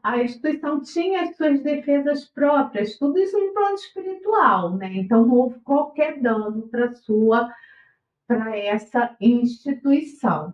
[0.03, 4.93] a instituição tinha as suas defesas próprias, tudo isso no plano espiritual, né?
[4.93, 7.53] Então não houve qualquer dano para sua
[8.29, 10.53] para essa instituição.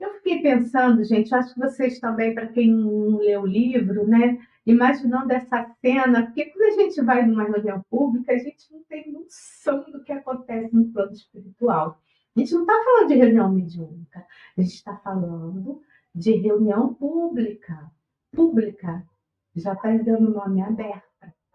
[0.00, 4.38] Eu fiquei pensando, gente, acho que vocês também, para quem não leu o livro, né,
[4.64, 9.12] imaginando essa cena, porque quando a gente vai numa reunião pública, a gente não tem
[9.12, 12.00] noção do que acontece no plano espiritual.
[12.34, 15.82] A gente não está falando de reunião mediúnica, a gente está falando
[16.14, 17.92] de reunião pública.
[18.32, 19.06] Pública
[19.54, 21.04] já está dando nome aberto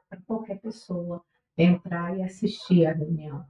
[0.07, 1.23] para qualquer pessoa
[1.57, 3.43] entrar e assistir a reunião.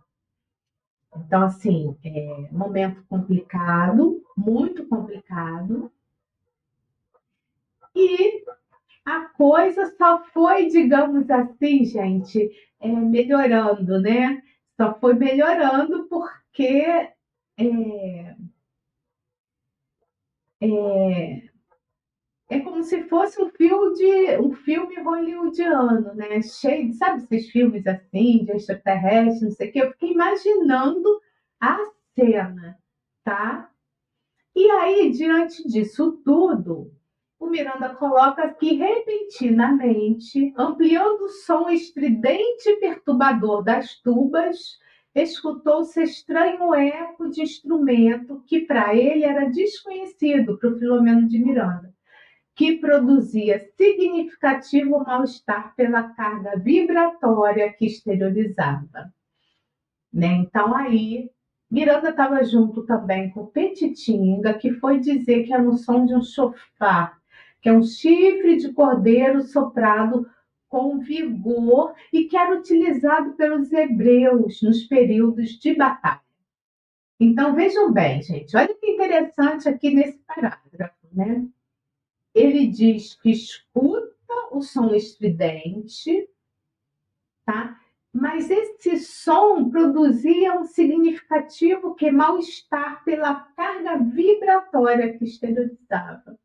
[1.16, 5.92] Então, assim, é momento complicado, muito complicado.
[7.96, 8.44] E
[9.06, 12.50] a coisa só foi, digamos assim, gente,
[12.80, 14.42] é, melhorando, né?
[14.78, 17.12] Só foi melhorando porque
[17.58, 18.36] é,
[20.62, 21.50] é,
[22.54, 26.40] é como se fosse um filme de um filme hollywoodiano, né?
[26.44, 29.82] Cheio de, sabe, esses filmes assim, de extraterrestre, não sei o quê.
[29.82, 31.20] Eu fiquei imaginando
[31.60, 31.80] a
[32.14, 32.78] cena,
[33.24, 33.72] tá?
[34.56, 36.92] E aí, diante disso tudo,
[37.40, 44.78] o Miranda coloca que repentinamente, ampliando o som estridente e perturbador das tubas,
[45.16, 51.94] escutou-se estranho eco de instrumento que para ele era desconhecido para o Filomeno de Miranda
[52.56, 59.12] que produzia significativo mal-estar pela carga vibratória que exteriorizava.
[60.12, 60.28] Né?
[60.28, 61.32] Então, aí,
[61.70, 66.22] Miranda estava junto também com Petitinga, que foi dizer que era o som de um
[66.22, 67.18] chofar,
[67.62, 70.28] que é um chifre de cordeiro soprado
[70.70, 76.22] com vigor e que era utilizado pelos hebreus nos períodos de batalha.
[77.20, 81.48] Então, vejam bem, gente, olha que interessante aqui nesse parágrafo, né?
[82.34, 84.14] Ele diz que escuta
[84.52, 86.28] o som estridente,
[87.46, 87.80] tá?
[88.12, 96.40] Mas esse som produzia um significativo que mal-estar pela carga vibratória que exteriorizava.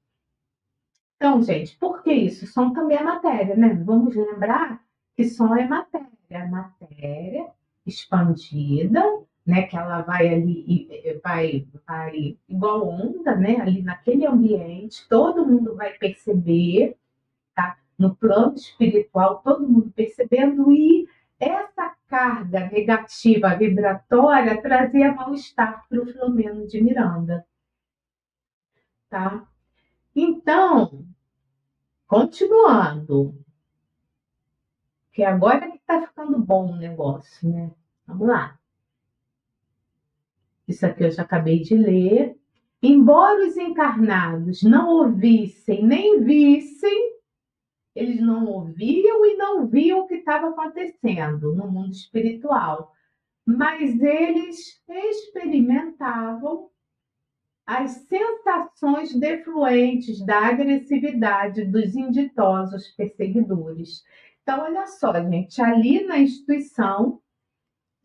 [1.17, 2.47] Então, gente, por que isso?
[2.47, 3.75] Som também é matéria, né?
[3.75, 4.83] Vamos lembrar
[5.15, 6.09] que som é matéria.
[6.51, 7.51] Matéria
[7.87, 9.03] expandida
[9.49, 15.75] né, que ela vai ali vai, vai igual onda, né, ali naquele ambiente, todo mundo
[15.75, 16.99] vai perceber,
[17.55, 17.79] tá?
[17.99, 21.09] No plano espiritual, todo mundo percebendo e
[21.41, 27.47] essa carga negativa vibratória trazia mal-estar para o Filomeno de Miranda,
[29.09, 29.49] tá?
[30.15, 31.07] Então,
[32.07, 33.35] continuando,
[35.11, 37.71] que agora que está ficando bom o negócio, né?
[38.07, 38.58] Vamos lá.
[40.69, 42.37] Isso aqui eu já acabei de ler.
[42.83, 47.17] Embora os encarnados não ouvissem nem vissem,
[47.95, 52.93] eles não ouviam e não viam o que estava acontecendo no mundo espiritual,
[53.45, 56.71] mas eles experimentavam
[57.67, 64.05] as sensações defluentes da agressividade dos inditosos perseguidores.
[64.43, 67.21] Então, olha só, gente, ali na instituição,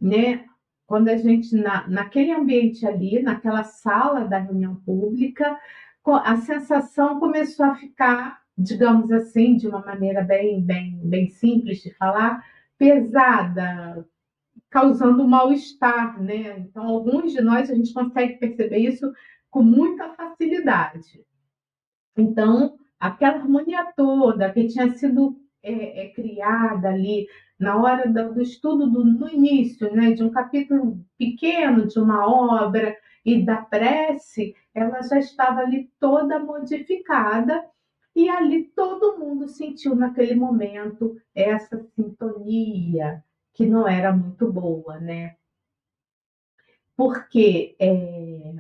[0.02, 0.46] né,
[0.86, 5.60] quando a gente, na, naquele ambiente ali, naquela sala da reunião pública,
[6.06, 11.94] a sensação começou a ficar, digamos assim, de uma maneira bem, bem, bem simples de
[11.94, 12.44] falar,
[12.78, 14.06] pesada,
[14.70, 16.60] causando mal-estar, né?
[16.60, 19.12] Então, alguns de nós a gente consegue perceber isso
[19.50, 21.24] com muita facilidade.
[22.18, 27.28] Então, aquela harmonia toda que tinha sido é, é, criada ali
[27.64, 32.28] na hora do, do estudo do, no início, né, de um capítulo pequeno de uma
[32.28, 32.96] obra
[33.26, 37.66] e da prece, ela já estava ali toda modificada
[38.14, 45.36] e ali todo mundo sentiu naquele momento essa sintonia que não era muito boa, né?
[46.98, 48.54] Porque é,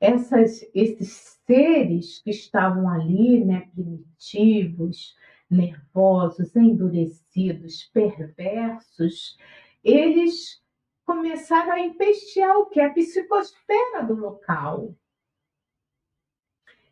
[0.00, 5.16] essas, esses seres que estavam ali, né, primitivos,
[5.50, 9.36] nervosos, endurecidos, perversos,
[9.82, 10.62] eles
[11.04, 12.80] começaram a empestear o que?
[12.80, 14.94] A psicosfera do local.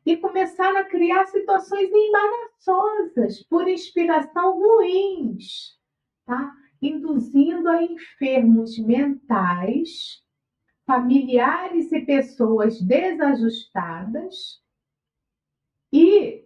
[0.07, 5.78] E começaram a criar situações embaraçosas, por inspiração ruins,
[6.26, 6.55] tá?
[6.80, 10.22] induzindo a enfermos mentais
[10.86, 14.62] familiares e pessoas desajustadas
[15.90, 16.43] e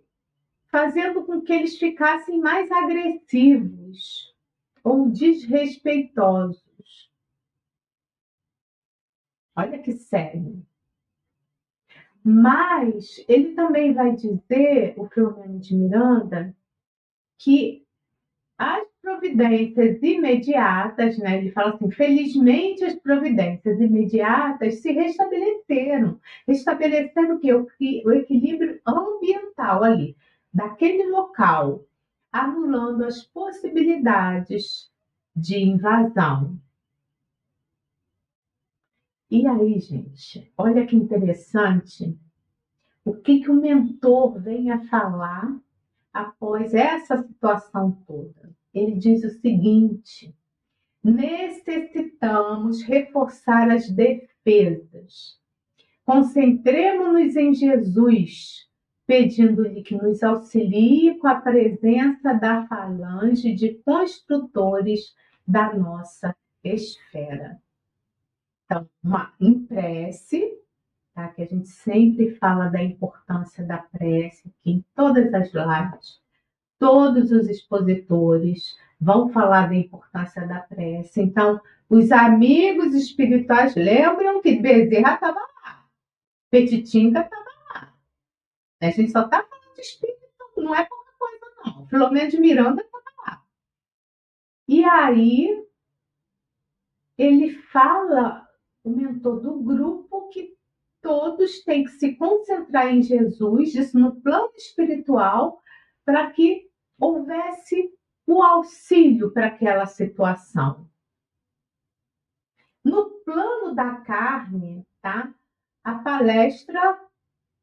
[0.79, 4.33] fazendo com que eles ficassem mais agressivos
[4.85, 6.63] ou desrespeitosos.
[9.57, 10.65] Olha que sério.
[12.23, 16.55] Mas ele também vai dizer, o Filomeno de Miranda,
[17.39, 17.85] que
[18.57, 21.39] as providências imediatas, né?
[21.39, 26.21] Ele fala assim: felizmente as providências imediatas se restabeleceram.
[26.47, 27.53] Restabeleceram o quê?
[28.05, 30.17] O equilíbrio ambiental ali,
[30.53, 31.85] daquele local,
[32.33, 34.91] anulando as possibilidades
[35.35, 36.59] de invasão.
[39.31, 42.19] E aí, gente, olha que interessante
[43.05, 45.59] o que, que o mentor vem a falar
[46.13, 48.55] após essa situação toda.
[48.73, 50.35] Ele diz o seguinte:
[51.03, 55.39] necessitamos reforçar as defesas.
[56.05, 58.68] Concentremos-nos em Jesus,
[59.09, 65.15] pedindo-lhe que nos auxilie com a presença da falange de construtores
[65.47, 67.59] da nossa esfera.
[68.67, 69.33] Então, uma
[69.67, 70.53] prece,
[71.15, 71.29] tá?
[71.29, 76.21] que a gente sempre fala da importância da prece em todas as lives.
[76.79, 81.23] Todos os expositores vão falar da importância da prece.
[81.23, 85.87] Então, os amigos espirituais lembram que Bezerra estava lá,
[86.51, 87.49] Petitinga estava.
[88.81, 90.19] A gente só está falando de espírito,
[90.57, 91.87] não é pouca coisa, não.
[91.89, 93.45] Filomeno de Miranda estava lá.
[94.69, 95.67] E aí,
[97.17, 98.49] ele fala
[98.85, 100.57] o mentor do grupo que
[101.01, 105.61] todos têm que se concentrar em Jesus, isso no plano espiritual,
[106.05, 107.93] para que houvesse
[108.27, 110.89] o auxílio para aquela situação.
[112.85, 115.35] No plano da carne, tá?
[115.83, 117.08] A palestra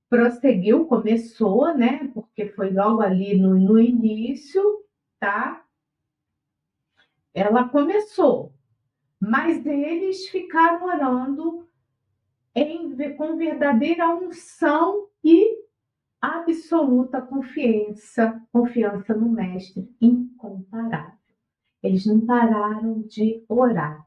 [0.10, 2.10] prosseguiu, começou, né?
[2.14, 4.62] Porque foi logo ali no, no início,
[5.20, 5.66] tá?
[7.34, 8.56] Ela começou
[9.20, 11.68] mas eles ficaram orando
[12.54, 15.64] em, com verdadeira unção e
[16.22, 21.18] absoluta confiança, confiança no Mestre, incomparável.
[21.82, 24.06] Eles não pararam de orar.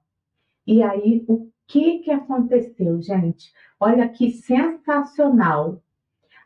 [0.66, 3.53] E aí, o que, que aconteceu, gente?
[3.78, 5.82] Olha que sensacional.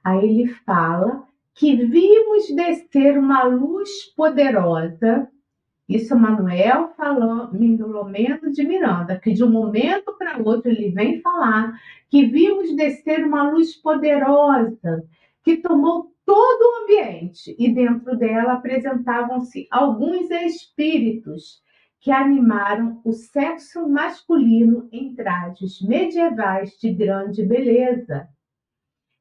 [0.04, 5.30] Aí ele fala que vimos descer uma luz poderosa
[5.88, 11.78] isso Manuel falando, Mindolomeno de Miranda, que de um momento para outro ele vem falar
[12.08, 15.06] que vimos descer uma luz poderosa
[15.44, 21.60] que tomou todo o ambiente e dentro dela apresentavam-se alguns espíritos
[22.00, 28.28] que animaram o sexo masculino em trajes medievais de grande beleza.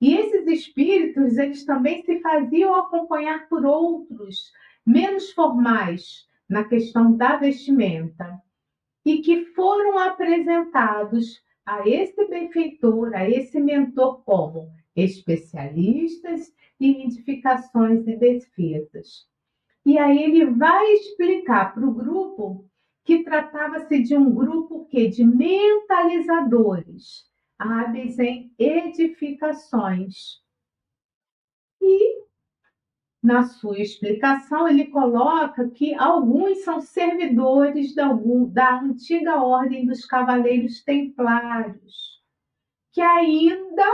[0.01, 4.51] E esses espíritos, eles também se faziam acompanhar por outros,
[4.83, 8.41] menos formais, na questão da vestimenta
[9.05, 18.17] e que foram apresentados a esse benfeitor, a esse mentor como especialistas em edificações e
[18.17, 19.25] defesas.
[19.85, 22.65] E aí ele vai explicar para o grupo
[23.05, 27.30] que tratava-se de um grupo que de mentalizadores,
[27.61, 30.41] hábeis em edificações.
[31.79, 32.21] E
[33.21, 38.11] na sua explicação, ele coloca que alguns são servidores da,
[38.49, 42.19] da antiga ordem dos cavaleiros templários,
[42.91, 43.85] que ainda,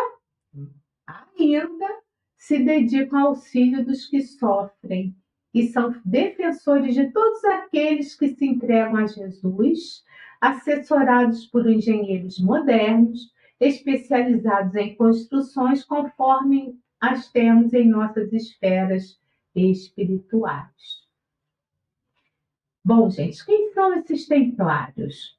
[1.05, 1.87] ainda
[2.37, 5.13] se dedicam ao auxílio dos que sofrem
[5.53, 10.05] e são defensores de todos aqueles que se entregam a Jesus,
[10.39, 19.19] assessorados por engenheiros modernos, especializados em construções conforme as temos em nossas esferas
[19.55, 21.07] espirituais.
[22.83, 25.37] Bom, gente, quem são esses templários?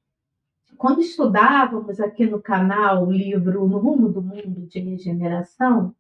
[0.77, 5.95] Quando estudávamos aqui no canal o livro No Rumo do Mundo de Regeneração,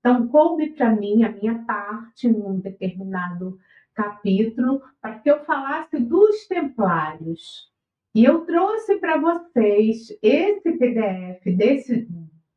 [0.00, 3.58] então coube para mim a minha parte num determinado
[3.94, 7.72] capítulo para que eu falasse dos templários.
[8.14, 12.08] E eu trouxe para vocês esse PDF desse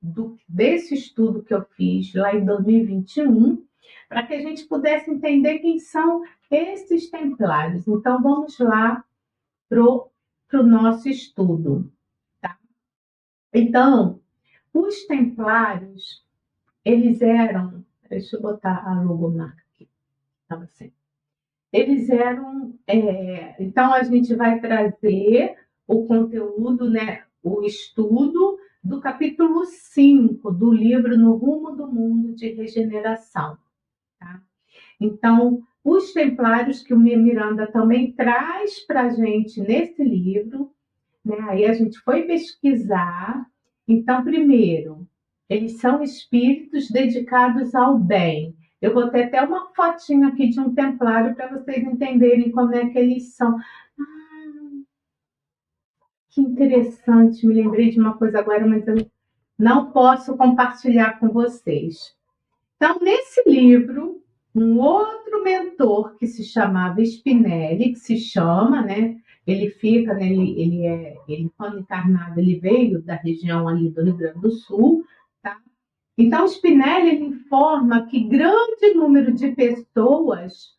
[0.02, 3.66] do, desse estudo que eu fiz lá em 2021,
[4.08, 7.88] para que a gente pudesse entender quem são esses templários.
[7.88, 9.04] Então, vamos lá
[9.68, 11.92] para o nosso estudo.
[12.40, 12.58] Tá?
[13.54, 14.22] Então,
[14.74, 16.26] os templários,
[16.86, 17.86] eles eram.
[18.10, 19.90] Deixa eu botar a logomarca aqui.
[20.44, 20.92] Estava assim.
[21.72, 22.74] Eles eram.
[22.88, 25.56] É, então, a gente vai trazer
[25.88, 27.24] o conteúdo, né?
[27.44, 33.58] o estudo do capítulo 5 do livro No Rumo do Mundo de Regeneração.
[34.20, 34.42] Tá?
[35.00, 40.72] Então, os templários que o Miranda também traz para a gente nesse livro,
[41.24, 41.38] né?
[41.42, 43.46] aí a gente foi pesquisar.
[43.88, 45.08] Então, primeiro,
[45.50, 48.57] eles são espíritos dedicados ao bem.
[48.82, 52.98] Eu botei até uma fotinha aqui de um templário para vocês entenderem como é que
[52.98, 53.58] eles são.
[53.58, 54.84] Ah,
[56.30, 59.10] que interessante, me lembrei de uma coisa agora, mas eu
[59.58, 62.16] não posso compartilhar com vocês.
[62.76, 64.22] Então, nesse livro,
[64.54, 69.18] um outro mentor que se chamava Spinelli, que se chama, né?
[69.48, 74.04] Ele fica, né, ele, ele é, ele quando encarnado, ele veio da região ali do
[74.04, 75.04] Rio Grande do Sul?
[76.18, 80.76] Então, Spinelli informa que grande número de pessoas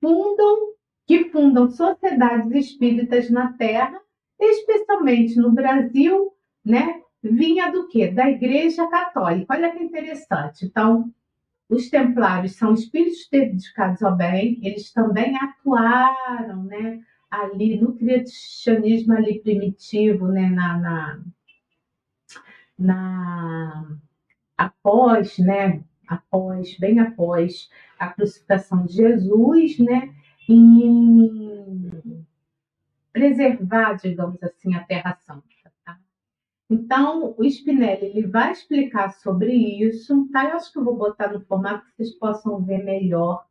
[0.00, 0.72] fundam,
[1.06, 4.00] que fundam sociedades espíritas na Terra,
[4.40, 6.32] especialmente no Brasil,
[6.64, 7.02] né?
[7.22, 8.08] Vinha do quê?
[8.08, 9.54] Da Igreja Católica.
[9.54, 10.64] Olha que interessante.
[10.64, 11.12] Então,
[11.68, 17.00] os templários são espíritos dedicados ao bem, eles também atuaram né,
[17.30, 21.22] ali no cristianismo ali primitivo, né, na, na,
[22.78, 23.98] na
[24.56, 30.14] após, né, após, bem após a crucificação de Jesus, né,
[30.48, 31.90] em
[33.12, 35.52] preservar, digamos assim, a Terra Santa.
[36.72, 40.44] Então, o Spinelli ele vai explicar sobre isso, tá?
[40.48, 43.46] Eu acho que eu vou botar no formato que vocês possam ver melhor.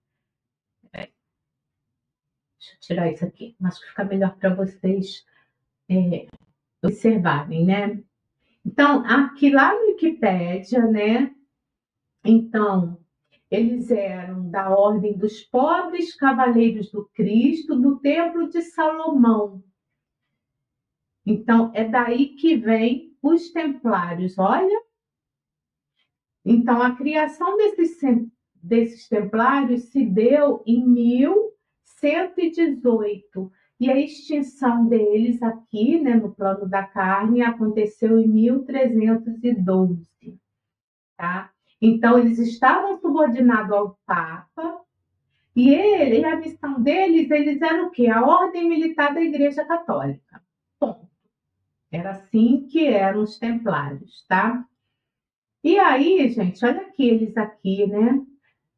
[2.61, 5.23] Deixa eu tirar isso aqui, acho que fica melhor para vocês
[5.87, 6.27] é,
[6.83, 8.03] observarem, né?
[8.65, 11.33] Então, aqui lá no Wikipédia, né?
[12.23, 12.97] Então,
[13.49, 19.61] eles eram da ordem dos pobres cavaleiros do Cristo do Templo de Salomão.
[21.25, 24.37] Então, é daí que vem os templários.
[24.37, 24.81] Olha,
[26.43, 27.99] então a criação desses,
[28.55, 33.51] desses templários se deu em 1118
[33.81, 40.07] e a extinção deles aqui, né, no plano da carne, aconteceu em 1312,
[41.17, 41.51] tá?
[41.81, 44.81] Então eles estavam subordinados ao Papa
[45.55, 48.05] e ele, a missão deles, eles eram o quê?
[48.05, 50.43] A ordem militar da Igreja Católica.
[50.79, 51.09] Ponto.
[51.91, 54.63] Era assim que eram os templários, tá?
[55.63, 58.23] E aí, gente, olha aqui eles aqui, né?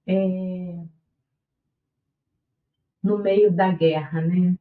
[0.07, 0.81] É...
[3.03, 4.57] No meio da guerra, né?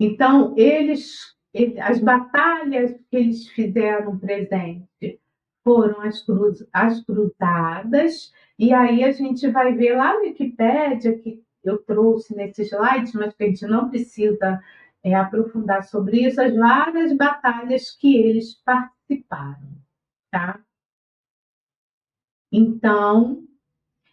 [0.00, 1.36] Então, eles,
[1.82, 5.20] as batalhas que eles fizeram presente
[5.62, 11.44] foram as, cruz, as cruzadas, e aí a gente vai ver lá no Wikipédia, que
[11.62, 14.58] eu trouxe nesses slides, mas que a gente não precisa
[15.04, 19.68] é, aprofundar sobre isso as várias batalhas que eles participaram,
[20.30, 20.58] tá?
[22.50, 23.44] Então,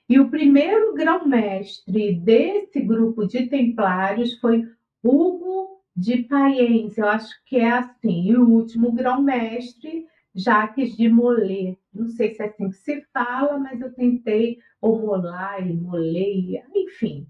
[0.09, 4.65] e o primeiro grão-mestre desse grupo de templários foi
[5.03, 5.66] Hugo
[5.97, 11.75] de Paiens, eu acho que é assim, e o último grão-mestre, Jacques de Molay.
[11.91, 17.27] Não sei se é assim que se fala, mas eu tentei, ou Molay, Molay, enfim,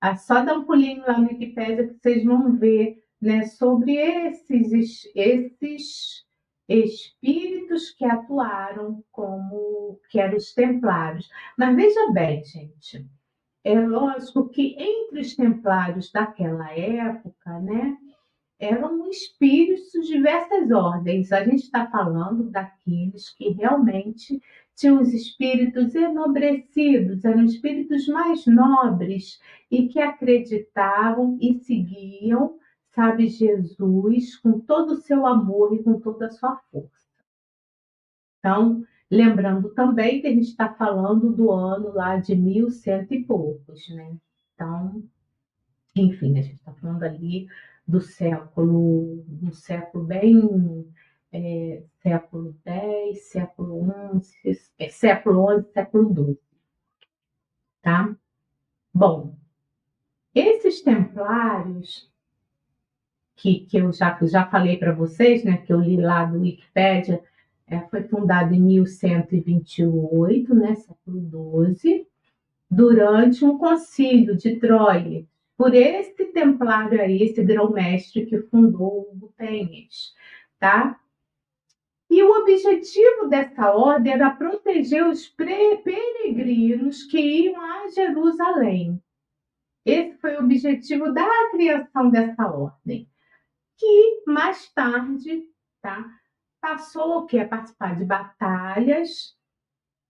[0.00, 5.04] ah, só dá um pulinho lá no Wikipedia que vocês vão ver né, sobre esses,
[5.14, 6.24] esses
[6.66, 11.28] espíritos que atuaram como que eram os templários.
[11.58, 13.06] Mas veja bem, gente,
[13.62, 17.96] é lógico que entre os templários daquela época, né,
[18.58, 21.32] eram espíritos de diversas ordens.
[21.32, 24.40] A gente está falando daqueles que realmente
[24.74, 29.40] tinham os espíritos enobrecidos, eram espíritos mais nobres
[29.70, 32.58] e que acreditavam e seguiam,
[32.90, 37.10] sabe, Jesus com todo o seu amor e com toda a sua força.
[38.38, 43.24] Então, lembrando também que a gente está falando do ano lá de mil cento e
[43.24, 44.16] poucos, né?
[44.54, 45.02] Então,
[45.96, 47.48] enfim, a gente está falando ali
[47.86, 50.86] do século, um século bem
[51.32, 56.38] é, século X, século XI, é, século XI, século XII.
[57.82, 58.14] Tá?
[58.92, 59.36] Bom,
[60.34, 62.10] esses templários
[63.36, 67.22] que, que eu já, já falei para vocês, né, que eu li lá do Wikipédia,
[67.70, 72.06] é, foi fundado em 1128, né, século XII,
[72.68, 75.24] durante um concílio de Troia,
[75.56, 80.12] por esse templário aí, esse grão-mestre que fundou o Tênis,
[80.58, 80.98] tá?
[82.10, 89.00] E o objetivo dessa ordem era proteger os peregrinos que iam a Jerusalém.
[89.84, 93.08] Esse foi o objetivo da criação dessa ordem,
[93.76, 95.44] que mais tarde,
[95.80, 96.19] tá,
[96.60, 99.36] passou que a participar de batalhas,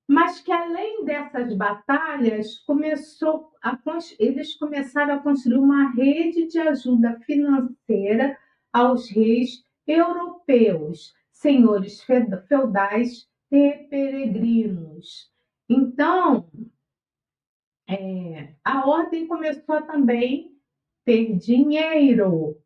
[0.07, 3.79] mas que além dessas batalhas começou a,
[4.19, 8.37] eles começaram a construir uma rede de ajuda financeira
[8.73, 12.03] aos reis europeus, senhores
[12.49, 15.31] feudais e peregrinos.
[15.69, 16.51] Então,
[17.89, 20.57] é, a ordem começou a também
[21.05, 22.60] ter dinheiro?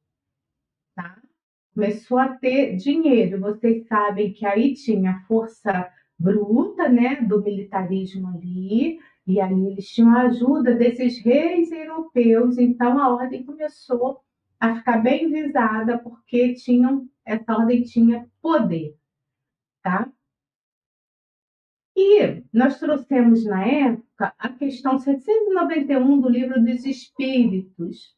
[1.75, 3.41] Começou a ter dinheiro.
[3.41, 9.89] Vocês sabem que aí tinha a força bruta, né, do militarismo ali, e aí eles
[9.89, 12.59] tinham a ajuda desses reis europeus.
[12.59, 14.21] Então a ordem começou
[14.61, 18.97] a ficar bem visada porque tinham essa ordem tinha poder,
[19.83, 20.11] tá?
[21.97, 28.15] E nós trouxemos na época a questão 791 do livro dos Espíritos.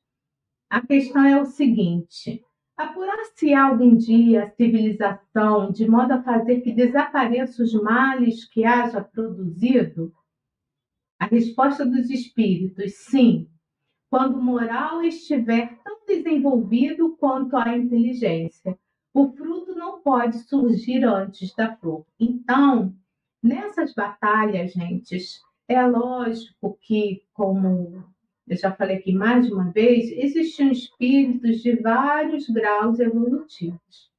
[0.69, 2.43] A questão é o seguinte:
[2.77, 9.03] apurar-se algum dia a civilização de modo a fazer que desapareçam os males que haja
[9.03, 10.13] produzido?
[11.19, 13.49] A resposta dos espíritos, sim,
[14.11, 18.79] quando o moral estiver tão desenvolvido quanto a inteligência.
[19.15, 22.05] O fruto não pode surgir antes da flor.
[22.21, 22.95] Então,
[23.47, 25.17] Nessas batalhas, gente,
[25.69, 28.05] é lógico que, como
[28.47, 34.11] eu já falei aqui mais de uma vez, existiam espíritos de vários graus evolutivos.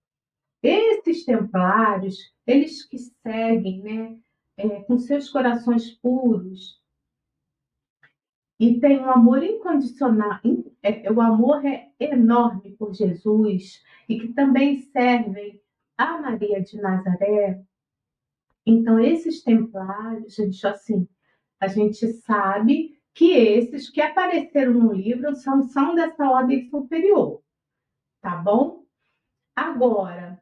[0.61, 4.17] Esses templários, eles que seguem, né,
[4.57, 6.81] é, com seus corações puros
[8.59, 10.39] e têm um amor incondicional,
[10.81, 15.61] é, o amor é enorme por Jesus e que também servem
[15.97, 17.63] a Maria de Nazaré,
[18.69, 21.07] então, esses templários, gente, assim,
[21.57, 27.41] a gente sabe que esses que apareceram no livro são, são dessa ordem superior,
[28.21, 28.85] tá bom?
[29.55, 30.39] Agora,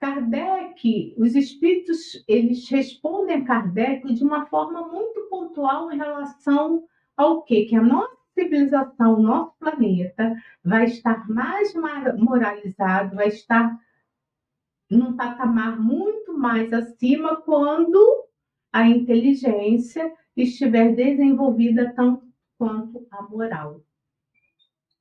[0.00, 7.42] Kardec, os espíritos, eles respondem a Kardec de uma forma muito pontual em relação ao
[7.42, 7.66] quê?
[7.66, 13.78] Que a nossa civilização, o nosso planeta, vai estar mais moralizado, vai estar
[14.90, 18.24] num patamar muito mais acima quando
[18.72, 22.26] a inteligência estiver desenvolvida tanto
[22.58, 23.82] quanto a moral.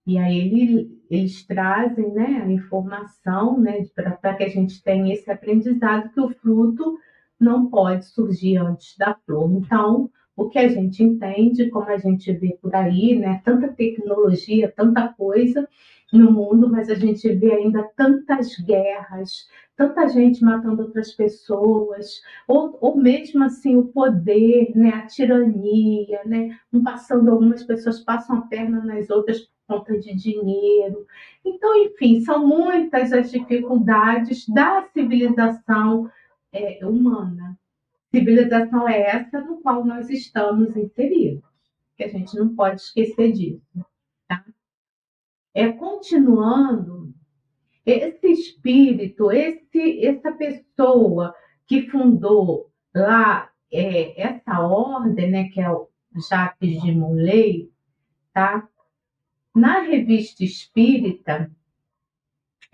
[0.05, 5.29] E aí ele, eles trazem né, a informação né, para que a gente tenha esse
[5.31, 6.99] aprendizado que o fruto
[7.39, 9.51] não pode surgir antes da flor.
[9.51, 14.71] Então, o que a gente entende, como a gente vê por aí, né, tanta tecnologia,
[14.75, 15.67] tanta coisa
[16.11, 22.77] no mundo, mas a gente vê ainda tantas guerras, tanta gente matando outras pessoas, ou,
[22.81, 28.41] ou mesmo assim o poder, né, a tirania, né, um passando algumas pessoas passam a
[28.41, 31.07] perna nas outras por conta de dinheiro.
[31.43, 36.09] Então, enfim, são muitas as dificuldades da civilização
[36.53, 37.57] é, humana.
[38.15, 41.43] Civilização é essa no qual nós estamos inseridos,
[41.97, 43.85] que a gente não pode esquecer disso.
[44.25, 44.45] Tá?
[45.53, 47.13] É continuando
[47.85, 51.35] esse espírito, esse, essa pessoa
[51.67, 55.89] que fundou lá é, essa ordem, né, que é o
[56.29, 57.69] Jacques de Molay,
[58.33, 58.65] tá?
[59.53, 61.51] Na revista Espírita,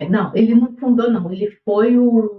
[0.08, 2.31] não, ele não fundou, não, ele foi o,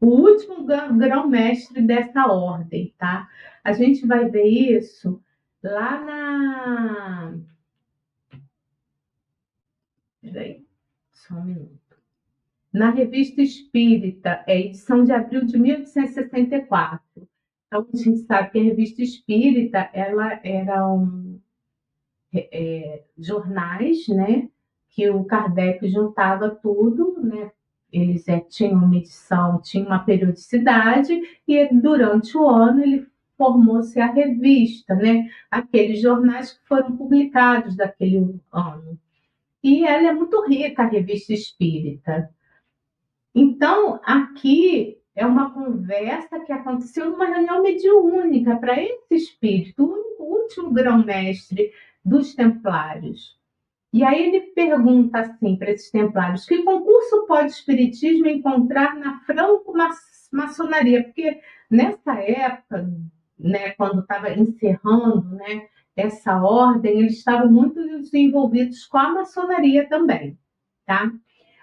[0.00, 3.28] o último grão-mestre dessa ordem, tá?
[3.62, 5.22] A gente vai ver isso
[5.62, 7.38] lá na.
[10.22, 10.64] Peraí.
[11.12, 11.80] Só um minuto.
[12.72, 17.28] Na Revista Espírita, é edição de abril de 1864.
[17.66, 21.40] Então, a gente sabe que a Revista Espírita, ela eram
[22.32, 24.48] é, jornais, né?
[24.88, 27.52] Que o Kardec juntava tudo, né?
[27.92, 34.12] Eles é, tinham uma edição, tinham uma periodicidade, e durante o ano ele formou-se a
[34.12, 35.28] revista, né?
[35.50, 38.98] Aqueles jornais que foram publicados daquele ano.
[39.62, 42.30] E ela é muito rica, a revista espírita.
[43.34, 49.84] Então, aqui é uma conversa que aconteceu numa reunião mediúnica para esse espírito,
[50.18, 51.72] o último grão-mestre
[52.04, 53.39] dos templários.
[53.92, 59.18] E aí ele pergunta assim para esses templários: que concurso pode o espiritismo encontrar na
[59.20, 61.04] franco-maçonaria?
[61.04, 62.88] Porque nessa época,
[63.38, 65.66] né, quando estava encerrando, né,
[65.96, 67.80] essa ordem, eles estavam muito
[68.14, 70.38] envolvidos com a maçonaria também,
[70.86, 71.10] tá?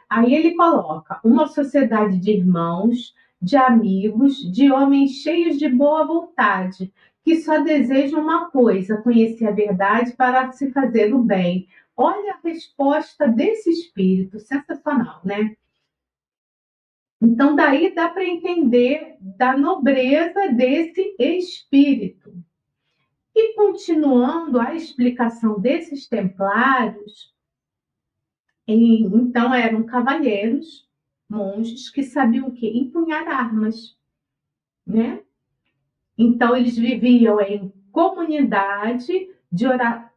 [0.09, 6.91] Aí ele coloca uma sociedade de irmãos, de amigos, de homens cheios de boa vontade,
[7.23, 11.67] que só desejam uma coisa, conhecer a verdade para se fazer o bem,
[11.97, 15.57] olha a resposta desse espírito, sensacional, né?
[17.19, 22.31] Então, daí dá para entender da nobreza desse espírito.
[23.35, 27.33] E continuando a explicação desses templários,
[28.67, 30.87] então eram cavalheiros,
[31.29, 32.71] monges que sabiam o quê?
[32.73, 33.97] Empunhar armas,
[34.85, 35.21] né?
[36.17, 40.13] Então eles viviam em comunidade de orar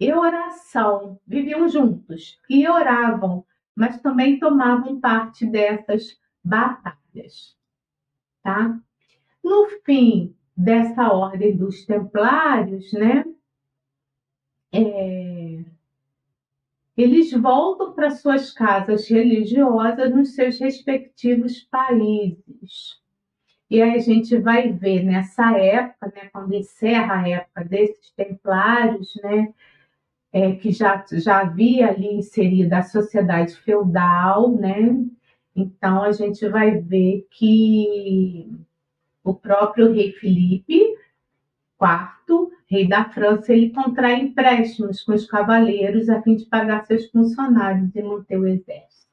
[0.00, 3.44] e oração, viviam juntos e oravam,
[3.76, 7.54] mas também tomavam parte dessas batalhas,
[8.42, 8.80] tá?
[9.44, 13.24] No fim dessa ordem dos templários, né?
[14.72, 15.64] É,
[16.96, 23.00] eles voltam para suas casas religiosas nos seus respectivos países.
[23.68, 29.14] E aí a gente vai ver nessa época, né, quando encerra a época desses templários,
[29.22, 29.54] né,
[30.32, 34.96] é, que já, já havia ali inserida a sociedade feudal, né,
[35.54, 38.50] então a gente vai ver que
[39.22, 40.74] o próprio rei Felipe
[41.80, 47.10] IV, rei da França, ele contrai empréstimos com os cavaleiros a fim de pagar seus
[47.10, 49.10] funcionários e manter o exército.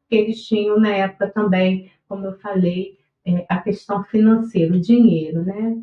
[0.00, 5.44] Porque eles tinham na época também, como eu falei, é, a questão financeira, o dinheiro,
[5.44, 5.82] né?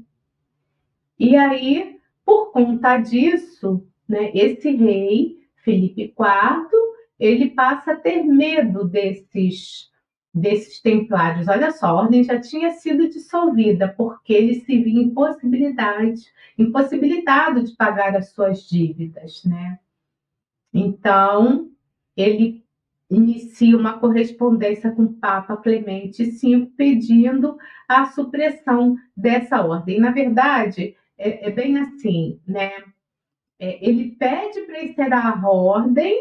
[1.20, 6.70] E aí, por conta disso, né, esse rei, Felipe IV,
[7.20, 9.91] ele passa a ter medo desses
[10.34, 11.47] desses templários.
[11.47, 16.22] Olha só, a ordem já tinha sido dissolvida porque ele se via impossibilidade,
[16.58, 19.80] impossibilitado de pagar as suas dívidas, né?
[20.74, 21.72] Então,
[22.16, 22.64] ele
[23.10, 29.99] inicia uma correspondência com o Papa Clemente V pedindo a supressão dessa ordem.
[29.99, 32.72] Na verdade, é, é bem assim, né?
[33.60, 36.16] É, ele pede para encerrar a ordem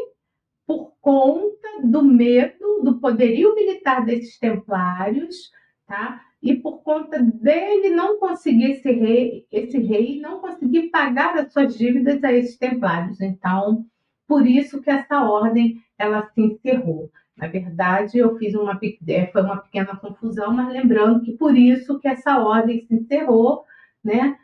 [0.66, 5.50] por conta do medo do poderio militar desses templários,
[5.86, 6.20] tá?
[6.42, 11.76] E por conta dele não conseguir esse rei, esse rei não conseguir pagar as suas
[11.76, 13.20] dívidas a esses templários.
[13.20, 13.86] Então,
[14.26, 17.10] por isso que essa ordem ela se encerrou.
[17.36, 18.78] Na verdade, eu fiz uma
[19.08, 23.64] é, foi uma pequena confusão, mas lembrando que por isso que essa ordem se encerrou,
[24.02, 24.36] né?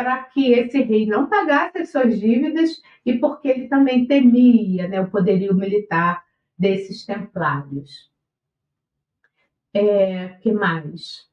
[0.00, 4.98] Para que esse rei não pagasse as suas dívidas e porque ele também temia né,
[4.98, 6.24] o poderio militar
[6.58, 8.10] desses templários.
[9.74, 11.28] É, que mais?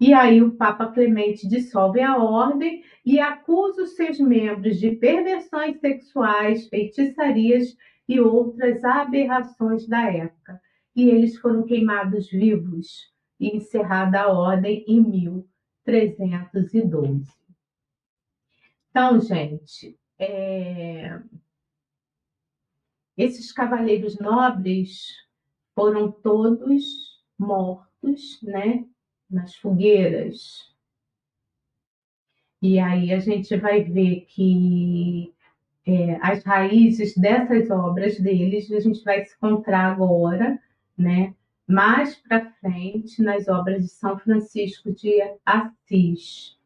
[0.00, 5.78] E aí o Papa Clemente dissolve a ordem e acusa os seus membros de perversões
[5.80, 7.76] sexuais, feitiçarias
[8.08, 10.58] e outras aberrações da época.
[10.96, 15.46] E eles foram queimados vivos e encerrada a ordem em 1000
[15.88, 17.24] 312.
[18.90, 21.18] Então, gente, é...
[23.16, 25.16] esses cavaleiros nobres
[25.74, 28.84] foram todos mortos, né,
[29.30, 30.76] nas fogueiras.
[32.60, 35.32] E aí a gente vai ver que
[35.86, 40.60] é, as raízes dessas obras deles a gente vai se encontrar agora,
[40.98, 41.34] né,
[41.68, 46.56] mais para frente nas obras de São Francisco de Assis.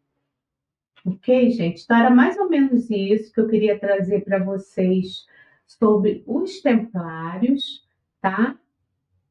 [1.04, 1.82] Ok, gente?
[1.82, 5.26] Então, era mais ou menos isso que eu queria trazer para vocês
[5.66, 7.84] sobre os templários,
[8.20, 8.56] tá?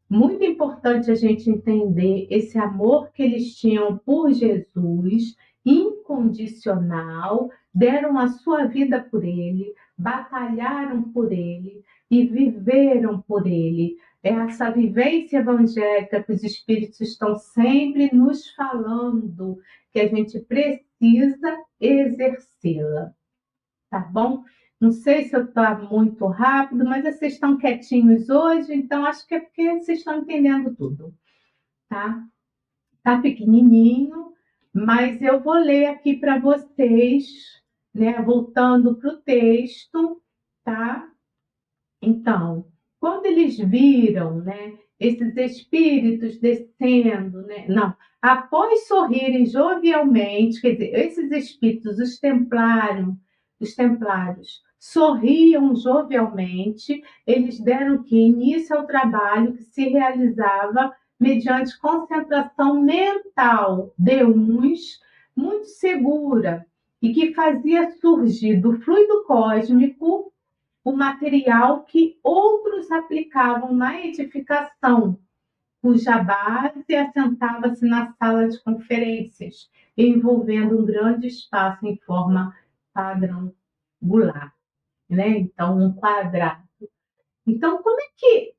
[0.09, 8.27] Muito importante a gente entender esse amor que eles tinham por Jesus, incondicional, deram a
[8.27, 11.81] sua vida por ele, batalharam por ele
[12.11, 19.57] e viveram por ele é essa vivência evangélica que os espíritos estão sempre nos falando,
[19.91, 23.11] que a gente precisa exercê-la.
[23.89, 24.43] Tá bom?
[24.79, 29.35] Não sei se eu estou muito rápido, mas vocês estão quietinhos hoje, então acho que
[29.35, 31.13] é porque vocês estão entendendo tudo.
[31.87, 32.23] Tá?
[33.03, 34.33] Tá pequenininho,
[34.73, 37.25] mas eu vou ler aqui para vocês,
[37.93, 38.21] né?
[38.21, 40.21] Voltando para o texto,
[40.63, 41.10] tá?
[42.01, 42.65] Então,
[42.99, 51.31] quando eles viram, né, esses espíritos descendo, né, não, após sorrirem jovialmente, quer dizer, esses
[51.31, 53.15] espíritos, os templários,
[53.59, 62.81] os templários, sorriam jovialmente, eles deram que início ao trabalho que se realizava mediante concentração
[62.81, 64.99] mental de uns
[65.35, 66.65] muito segura
[66.99, 70.33] e que fazia surgir do fluido cósmico
[70.83, 75.19] o material que outros aplicavam na edificação,
[75.81, 82.55] cuja base assentava-se na sala de conferências, envolvendo um grande espaço em forma
[82.93, 84.53] padrangular.
[85.09, 85.29] né?
[85.29, 86.63] Então, um quadrado.
[87.45, 88.53] Então, como é que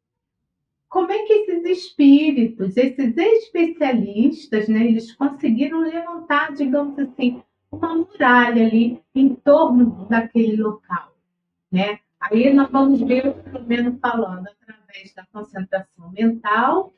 [0.88, 8.66] como é que esses espíritos, esses especialistas, né, eles conseguiram levantar, digamos assim, uma muralha
[8.66, 11.16] ali em torno daquele local,
[11.70, 11.98] né?
[12.22, 16.94] Aí nós vamos ver o Filomeno falando através da concentração mental,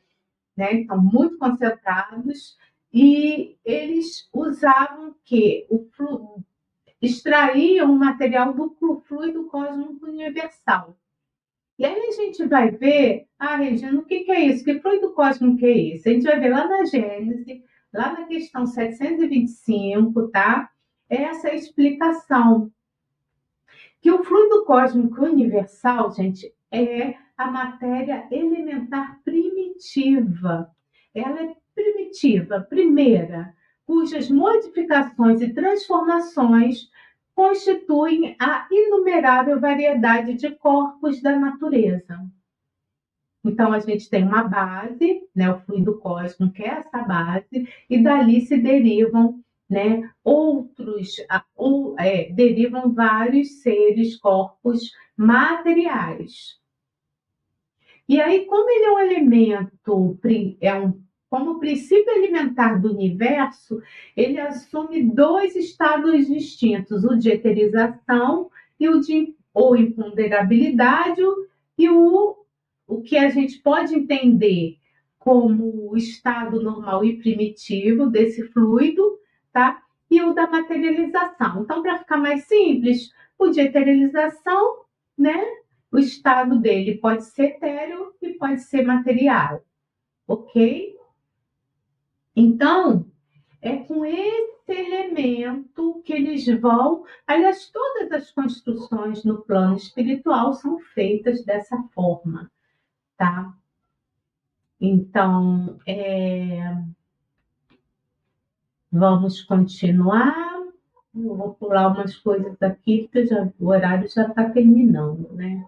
[0.55, 0.73] né?
[0.73, 2.55] Estão muito concentrados
[2.93, 6.43] e eles usavam que o flu...
[7.01, 8.69] extraíam o material do
[9.07, 10.95] fluido cósmico universal.
[11.79, 14.63] E aí a gente vai ver, ah, Regina, o que, que é isso?
[14.63, 16.07] Que fluido cósmico é esse?
[16.07, 20.69] A gente vai ver lá na Gênesis, lá na questão 725, tá?
[21.09, 22.71] Essa é explicação.
[24.05, 30.69] Que o fluido cósmico universal, gente, é a matéria elementar primitiva.
[31.11, 33.51] Ela é primitiva, primeira,
[33.83, 36.87] cujas modificações e transformações
[37.33, 42.23] constituem a inumerável variedade de corpos da natureza.
[43.43, 48.03] Então, a gente tem uma base, né, o fluido cósmico, que é essa base, e
[48.03, 51.15] dali se derivam né, outros,
[51.55, 56.59] ou, é, derivam vários seres, corpos materiais.
[58.07, 60.19] E aí, como ele é um elemento,
[60.61, 63.81] é um como princípio alimentar do universo,
[64.15, 68.49] ele assume dois estados distintos, o de eterização
[68.79, 71.21] e o de ou imponderabilidade
[71.77, 72.37] e o,
[72.87, 74.77] o que a gente pode entender
[75.17, 79.17] como o estado normal e primitivo desse fluido,
[79.55, 79.81] tá?
[80.11, 81.61] E o da materialização.
[81.61, 84.81] Então, para ficar mais simples, o de eterização,
[85.17, 85.45] né?
[85.89, 89.63] O estado dele pode ser etéreo e pode ser material,
[90.27, 90.93] ok?
[92.35, 93.09] Então,
[93.61, 97.05] é com esse elemento que eles vão.
[97.25, 102.51] Aliás, todas as construções no plano espiritual são feitas dessa forma,
[103.15, 103.55] tá?
[104.81, 106.75] Então, é...
[108.95, 110.33] vamos continuar.
[111.13, 115.65] Eu vou pular umas coisas aqui, porque já, o horário já está terminando, né?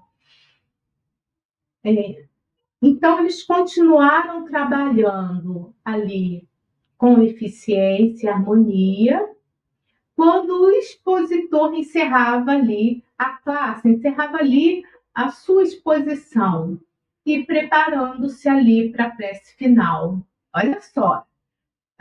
[1.83, 2.25] É...
[2.81, 6.47] Então, eles continuaram trabalhando ali
[6.97, 9.29] com eficiência e harmonia,
[10.15, 16.79] quando o expositor encerrava ali a classe, encerrava ali a sua exposição
[17.25, 20.19] e preparando-se ali para a prece final.
[20.53, 21.26] Olha só,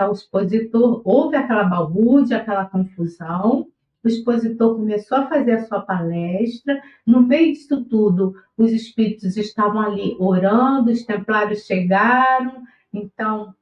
[0.05, 3.69] o expositor houve aquela balbúrdia, aquela confusão,
[4.05, 9.81] o expositor começou a fazer a sua palestra, no meio disso tudo, os espíritos estavam
[9.81, 13.55] ali orando, os templários chegaram, então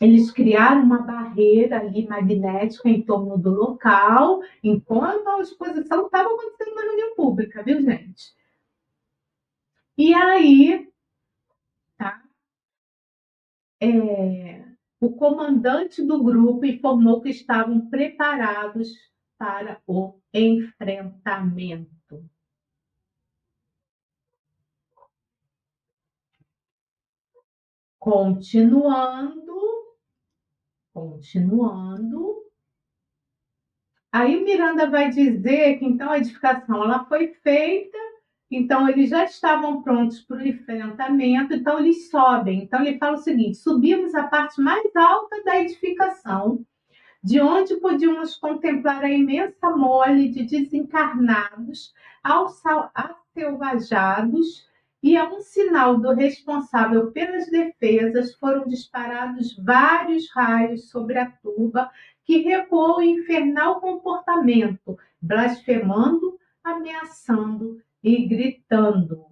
[0.00, 6.74] eles criaram uma barreira ali magnética em torno do local, enquanto a exposição estava acontecendo
[6.74, 8.32] na reunião pública, viu, gente?
[9.96, 10.88] E aí,
[11.96, 12.22] tá?
[13.80, 14.67] É,
[15.00, 18.88] o comandante do grupo informou que estavam preparados
[19.38, 21.88] para o enfrentamento.
[27.98, 29.58] Continuando,
[30.98, 32.44] Continuando.
[34.10, 37.96] Aí Miranda vai dizer que então a edificação ela foi feita,
[38.50, 42.62] então eles já estavam prontos para o enfrentamento, então eles sobem.
[42.62, 46.64] Então ele fala o seguinte: subimos a parte mais alta da edificação,
[47.22, 51.92] de onde podíamos contemplar a imensa mole de desencarnados,
[53.34, 54.66] selvajados
[55.02, 61.90] e a um sinal do responsável pelas defesas foram disparados vários raios sobre a turba
[62.24, 69.26] que recuou em infernal comportamento, blasfemando, ameaçando e gritando.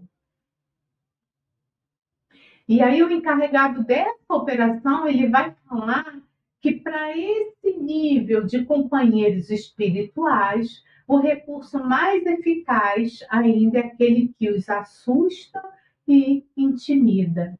[2.68, 6.20] E aí o encarregado dessa operação, ele vai falar
[6.60, 14.50] que para esse nível de companheiros espirituais, o recurso mais eficaz ainda é aquele que
[14.50, 15.62] os assusta
[16.08, 17.56] e intimida.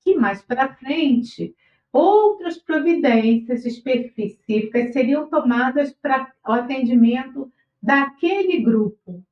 [0.00, 1.54] Que mais para frente,
[1.92, 7.52] outras providências específicas seriam tomadas para o atendimento
[7.82, 9.24] daquele grupo,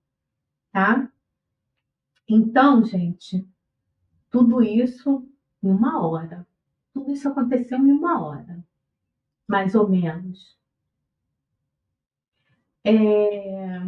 [0.72, 1.10] tá?
[2.28, 3.46] Então, gente,
[4.30, 5.28] tudo isso
[5.62, 6.46] em uma hora.
[6.92, 8.64] Tudo isso aconteceu em uma hora,
[9.48, 10.58] mais ou menos.
[12.84, 13.80] É,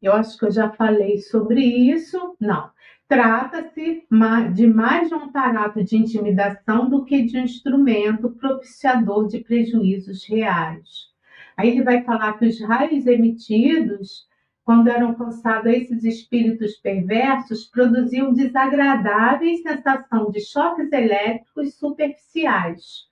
[0.00, 2.36] eu acho que eu já falei sobre isso.
[2.40, 2.70] Não.
[3.08, 4.06] Trata-se
[4.54, 10.24] de mais de um aparato de intimidação do que de um instrumento propiciador de prejuízos
[10.24, 11.10] reais.
[11.56, 14.28] Aí ele vai falar que os raios emitidos
[14.64, 23.08] quando eram alcançados esses espíritos perversos, produziam desagradáveis sensação de choques elétricos superficiais,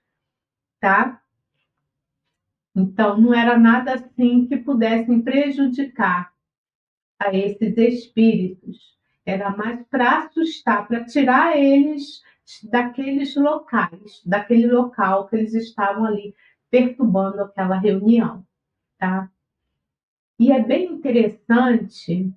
[0.81, 1.21] tá?
[2.75, 6.33] Então, não era nada assim que pudessem prejudicar
[7.19, 8.97] a esses espíritos.
[9.27, 12.23] Era mais para assustar, para tirar eles
[12.71, 16.35] daqueles locais, daquele local que eles estavam ali
[16.71, 18.47] perturbando aquela reunião,
[18.99, 19.31] tá?
[20.39, 22.33] E é bem interessante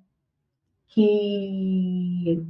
[0.88, 2.42] que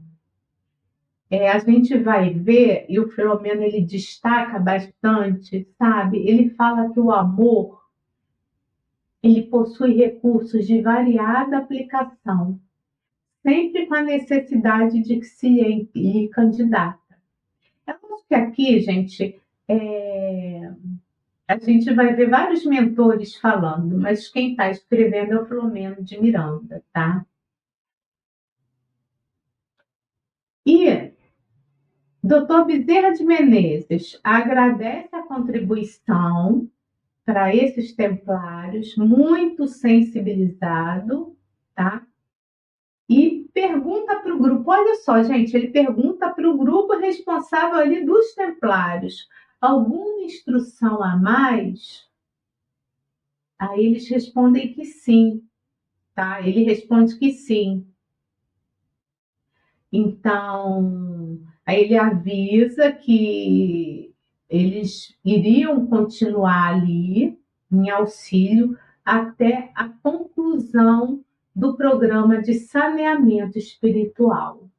[1.31, 6.19] é, a gente vai ver, e o Filomeno ele destaca bastante, sabe?
[6.19, 7.83] Ele fala que o amor
[9.23, 12.59] ele possui recursos de variada aplicação,
[13.43, 15.49] sempre com a necessidade de que se
[15.95, 16.99] lhe candidata.
[17.87, 20.73] Eu acho que aqui, gente, é...
[21.53, 26.21] a gente vai ver vários mentores falando, mas quem está escrevendo é o Filomeno de
[26.21, 27.27] Miranda, tá?
[30.65, 31.13] E
[32.23, 36.71] Doutor Bezerra de Menezes agradece a contribuição
[37.25, 41.37] para esses templários, muito sensibilizado,
[41.75, 42.07] tá?
[43.09, 48.05] E pergunta para o grupo, olha só, gente, ele pergunta para o grupo responsável ali
[48.07, 49.29] dos templários,
[49.63, 52.05] alguma instrução a mais?
[53.59, 55.43] Aí eles respondem que sim,
[56.15, 56.47] tá?
[56.47, 57.87] Ele responde que sim.
[59.93, 64.13] Então, aí ele avisa que
[64.51, 67.39] eles iriam continuar ali
[67.71, 74.72] em auxílio até a conclusão do programa de saneamento espiritual.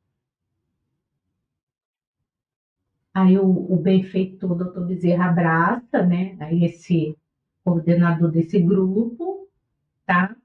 [3.13, 6.35] Aí o, o benfeitor doutor Bezerra abraça, né?
[6.39, 7.15] Aí esse
[7.63, 9.47] coordenador desse grupo,
[10.05, 10.35] tá?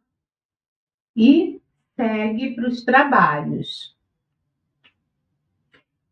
[1.17, 1.61] E
[1.97, 3.97] segue para os trabalhos.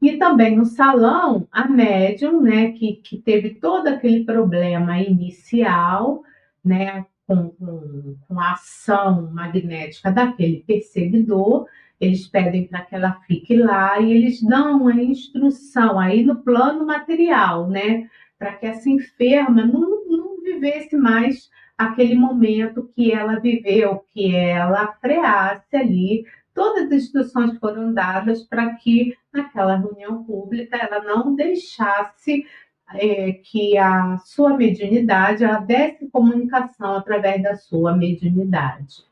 [0.01, 6.23] E também no salão, a médium, né, que, que teve todo aquele problema inicial,
[6.65, 11.67] né, com, com, com a ação magnética daquele perseguidor,
[12.01, 16.87] eles pedem para que ela fique lá e eles dão a instrução aí no plano
[16.87, 24.05] material, né, para que essa enferma não, não vivesse mais aquele momento que ela viveu,
[24.13, 26.25] que ela freasse ali
[26.57, 32.47] todas as instruções foram dadas para que naquela reunião pública ela não deixasse
[32.95, 39.05] é, que a sua mediunidade ela desse comunicação através da sua mediunidade,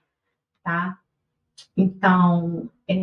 [0.63, 0.99] tá?
[1.77, 2.95] Então, é,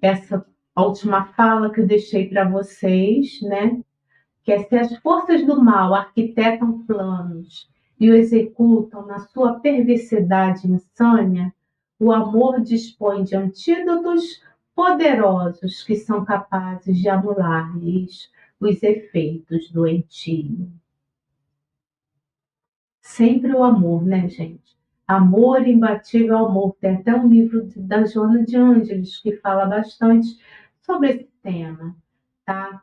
[0.00, 0.46] essa
[0.76, 3.82] última fala que eu deixei para vocês, né?
[4.42, 10.70] Que é se as forças do mal arquitetam planos e o executam na sua perversidade
[10.70, 11.54] insânia,
[11.98, 14.42] o amor dispõe de antídotos
[14.74, 18.30] poderosos que são capazes de anular-lhes
[18.60, 20.68] os efeitos doentios.
[23.00, 24.63] Sempre o amor, né, gente?
[25.06, 26.76] Amor imbatível amor.
[26.80, 30.38] Tem até um livro da Joana de Ângeles que fala bastante
[30.80, 31.94] sobre esse tema,
[32.44, 32.82] tá?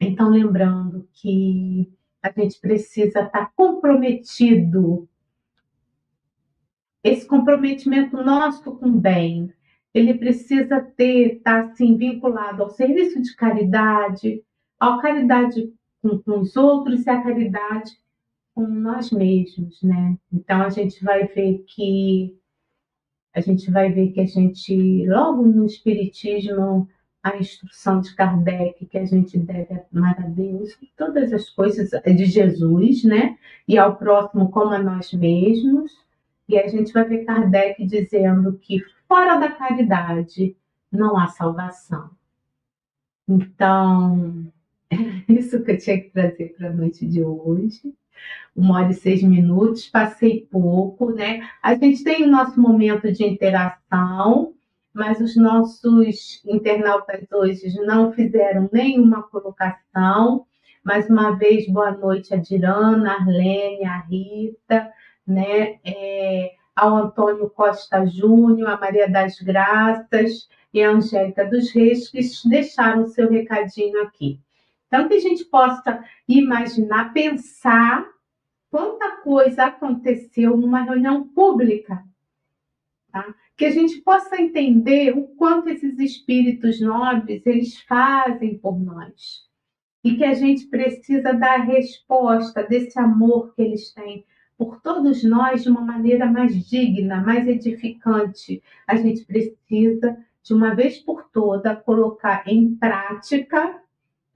[0.00, 5.08] Então, lembrando que a gente precisa estar comprometido.
[7.02, 9.52] Esse comprometimento nosso com o bem,
[9.94, 14.42] ele precisa ter, estar assim, vinculado ao serviço de caridade,
[14.78, 15.72] à caridade
[16.02, 17.96] com, com os outros e à caridade
[18.58, 20.18] com nós mesmos, né?
[20.32, 22.36] Então a gente vai ver que
[23.32, 26.88] a gente vai ver que a gente logo no espiritismo
[27.22, 32.24] a instrução de Kardec que a gente deve amar a Deus, todas as coisas de
[32.24, 33.38] Jesus, né?
[33.68, 35.96] E ao próximo como a nós mesmos.
[36.48, 40.56] E a gente vai ver Kardec dizendo que fora da caridade
[40.90, 42.10] não há salvação.
[43.28, 44.52] Então,
[44.90, 44.96] é
[45.32, 47.94] isso que eu tinha que trazer para a noite de hoje.
[48.54, 51.48] Uma hora e seis minutos, passei pouco, né?
[51.62, 54.54] A gente tem o nosso momento de interação
[54.98, 60.44] mas os nossos internautas hoje não fizeram nenhuma colocação.
[60.82, 64.92] Mais uma vez, boa noite a Dirana, a Arlene, a Rita,
[65.24, 65.78] né?
[65.84, 72.20] É, ao Antônio Costa Júnior, a Maria das Graças e a Angélica dos Reis, que
[72.48, 74.40] deixaram o seu recadinho aqui.
[74.88, 78.08] Então, que a gente possa imaginar, pensar
[78.70, 82.02] quanta coisa aconteceu numa reunião pública,
[83.12, 83.34] tá?
[83.56, 89.46] que a gente possa entender o quanto esses espíritos nobres eles fazem por nós
[90.02, 94.24] e que a gente precisa dar resposta desse amor que eles têm
[94.56, 98.62] por todos nós de uma maneira mais digna, mais edificante.
[98.86, 103.80] A gente precisa, de uma vez por toda, colocar em prática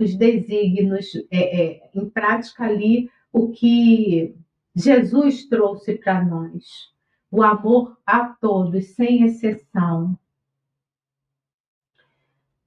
[0.03, 4.35] os desígnios, é, é, em prática ali o que
[4.75, 6.93] Jesus trouxe para nós.
[7.31, 10.19] O amor a todos, sem exceção.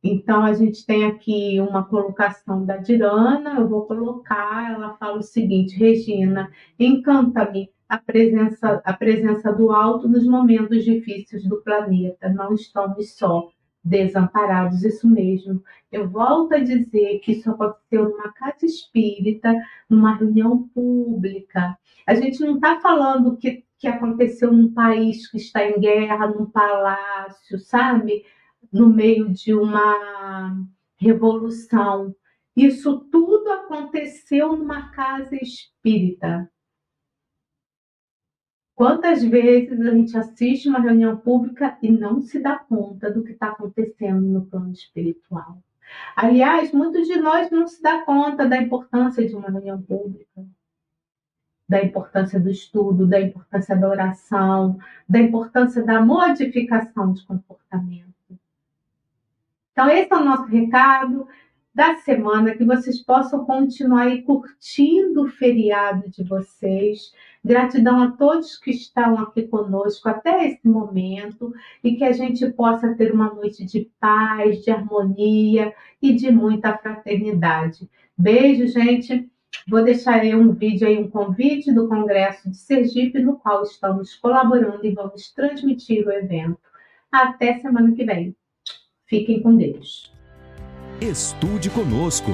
[0.07, 5.23] Então, a gente tem aqui uma colocação da Dirana, eu vou colocar, ela fala o
[5.23, 12.53] seguinte, Regina, encanta-me a presença, a presença do alto nos momentos difíceis do planeta, não
[12.53, 13.49] estamos só,
[13.85, 15.63] desamparados, isso mesmo.
[15.91, 19.55] Eu volto a dizer que isso aconteceu numa casa espírita,
[19.87, 21.77] numa reunião pública.
[22.07, 26.45] A gente não está falando que, que aconteceu num país que está em guerra, num
[26.45, 28.23] palácio, sabe?
[28.75, 30.67] no meio de uma
[30.97, 32.13] revolução.
[32.55, 36.49] Isso tudo aconteceu numa casa espírita.
[38.75, 43.31] Quantas vezes a gente assiste uma reunião pública e não se dá conta do que
[43.31, 45.63] está acontecendo no plano espiritual?
[46.13, 50.45] Aliás, muitos de nós não se dá conta da importância de uma reunião pública,
[51.69, 58.13] da importância do estudo, da importância da oração, da importância da modificação de comportamento.
[59.71, 61.27] Então, esse é o nosso recado
[61.73, 67.11] da semana, que vocês possam continuar aí curtindo o feriado de vocês.
[67.45, 72.95] Gratidão a todos que estão aqui conosco até esse momento e que a gente possa
[72.95, 75.71] ter uma noite de paz, de harmonia
[76.01, 77.87] e de muita fraternidade.
[78.17, 79.29] Beijo, gente.
[79.67, 84.15] Vou deixar aí um vídeo aí, um convite do Congresso de Sergipe, no qual estamos
[84.15, 86.57] colaborando e vamos transmitir o evento.
[87.11, 88.35] Até semana que vem.
[89.05, 90.11] Fiquem com Deus.
[90.99, 92.31] Estude conosco.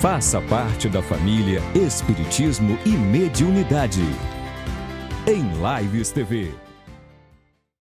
[0.00, 4.37] Faça parte da família Espiritismo e Mediunidade.
[5.28, 6.67] Em Lives TV.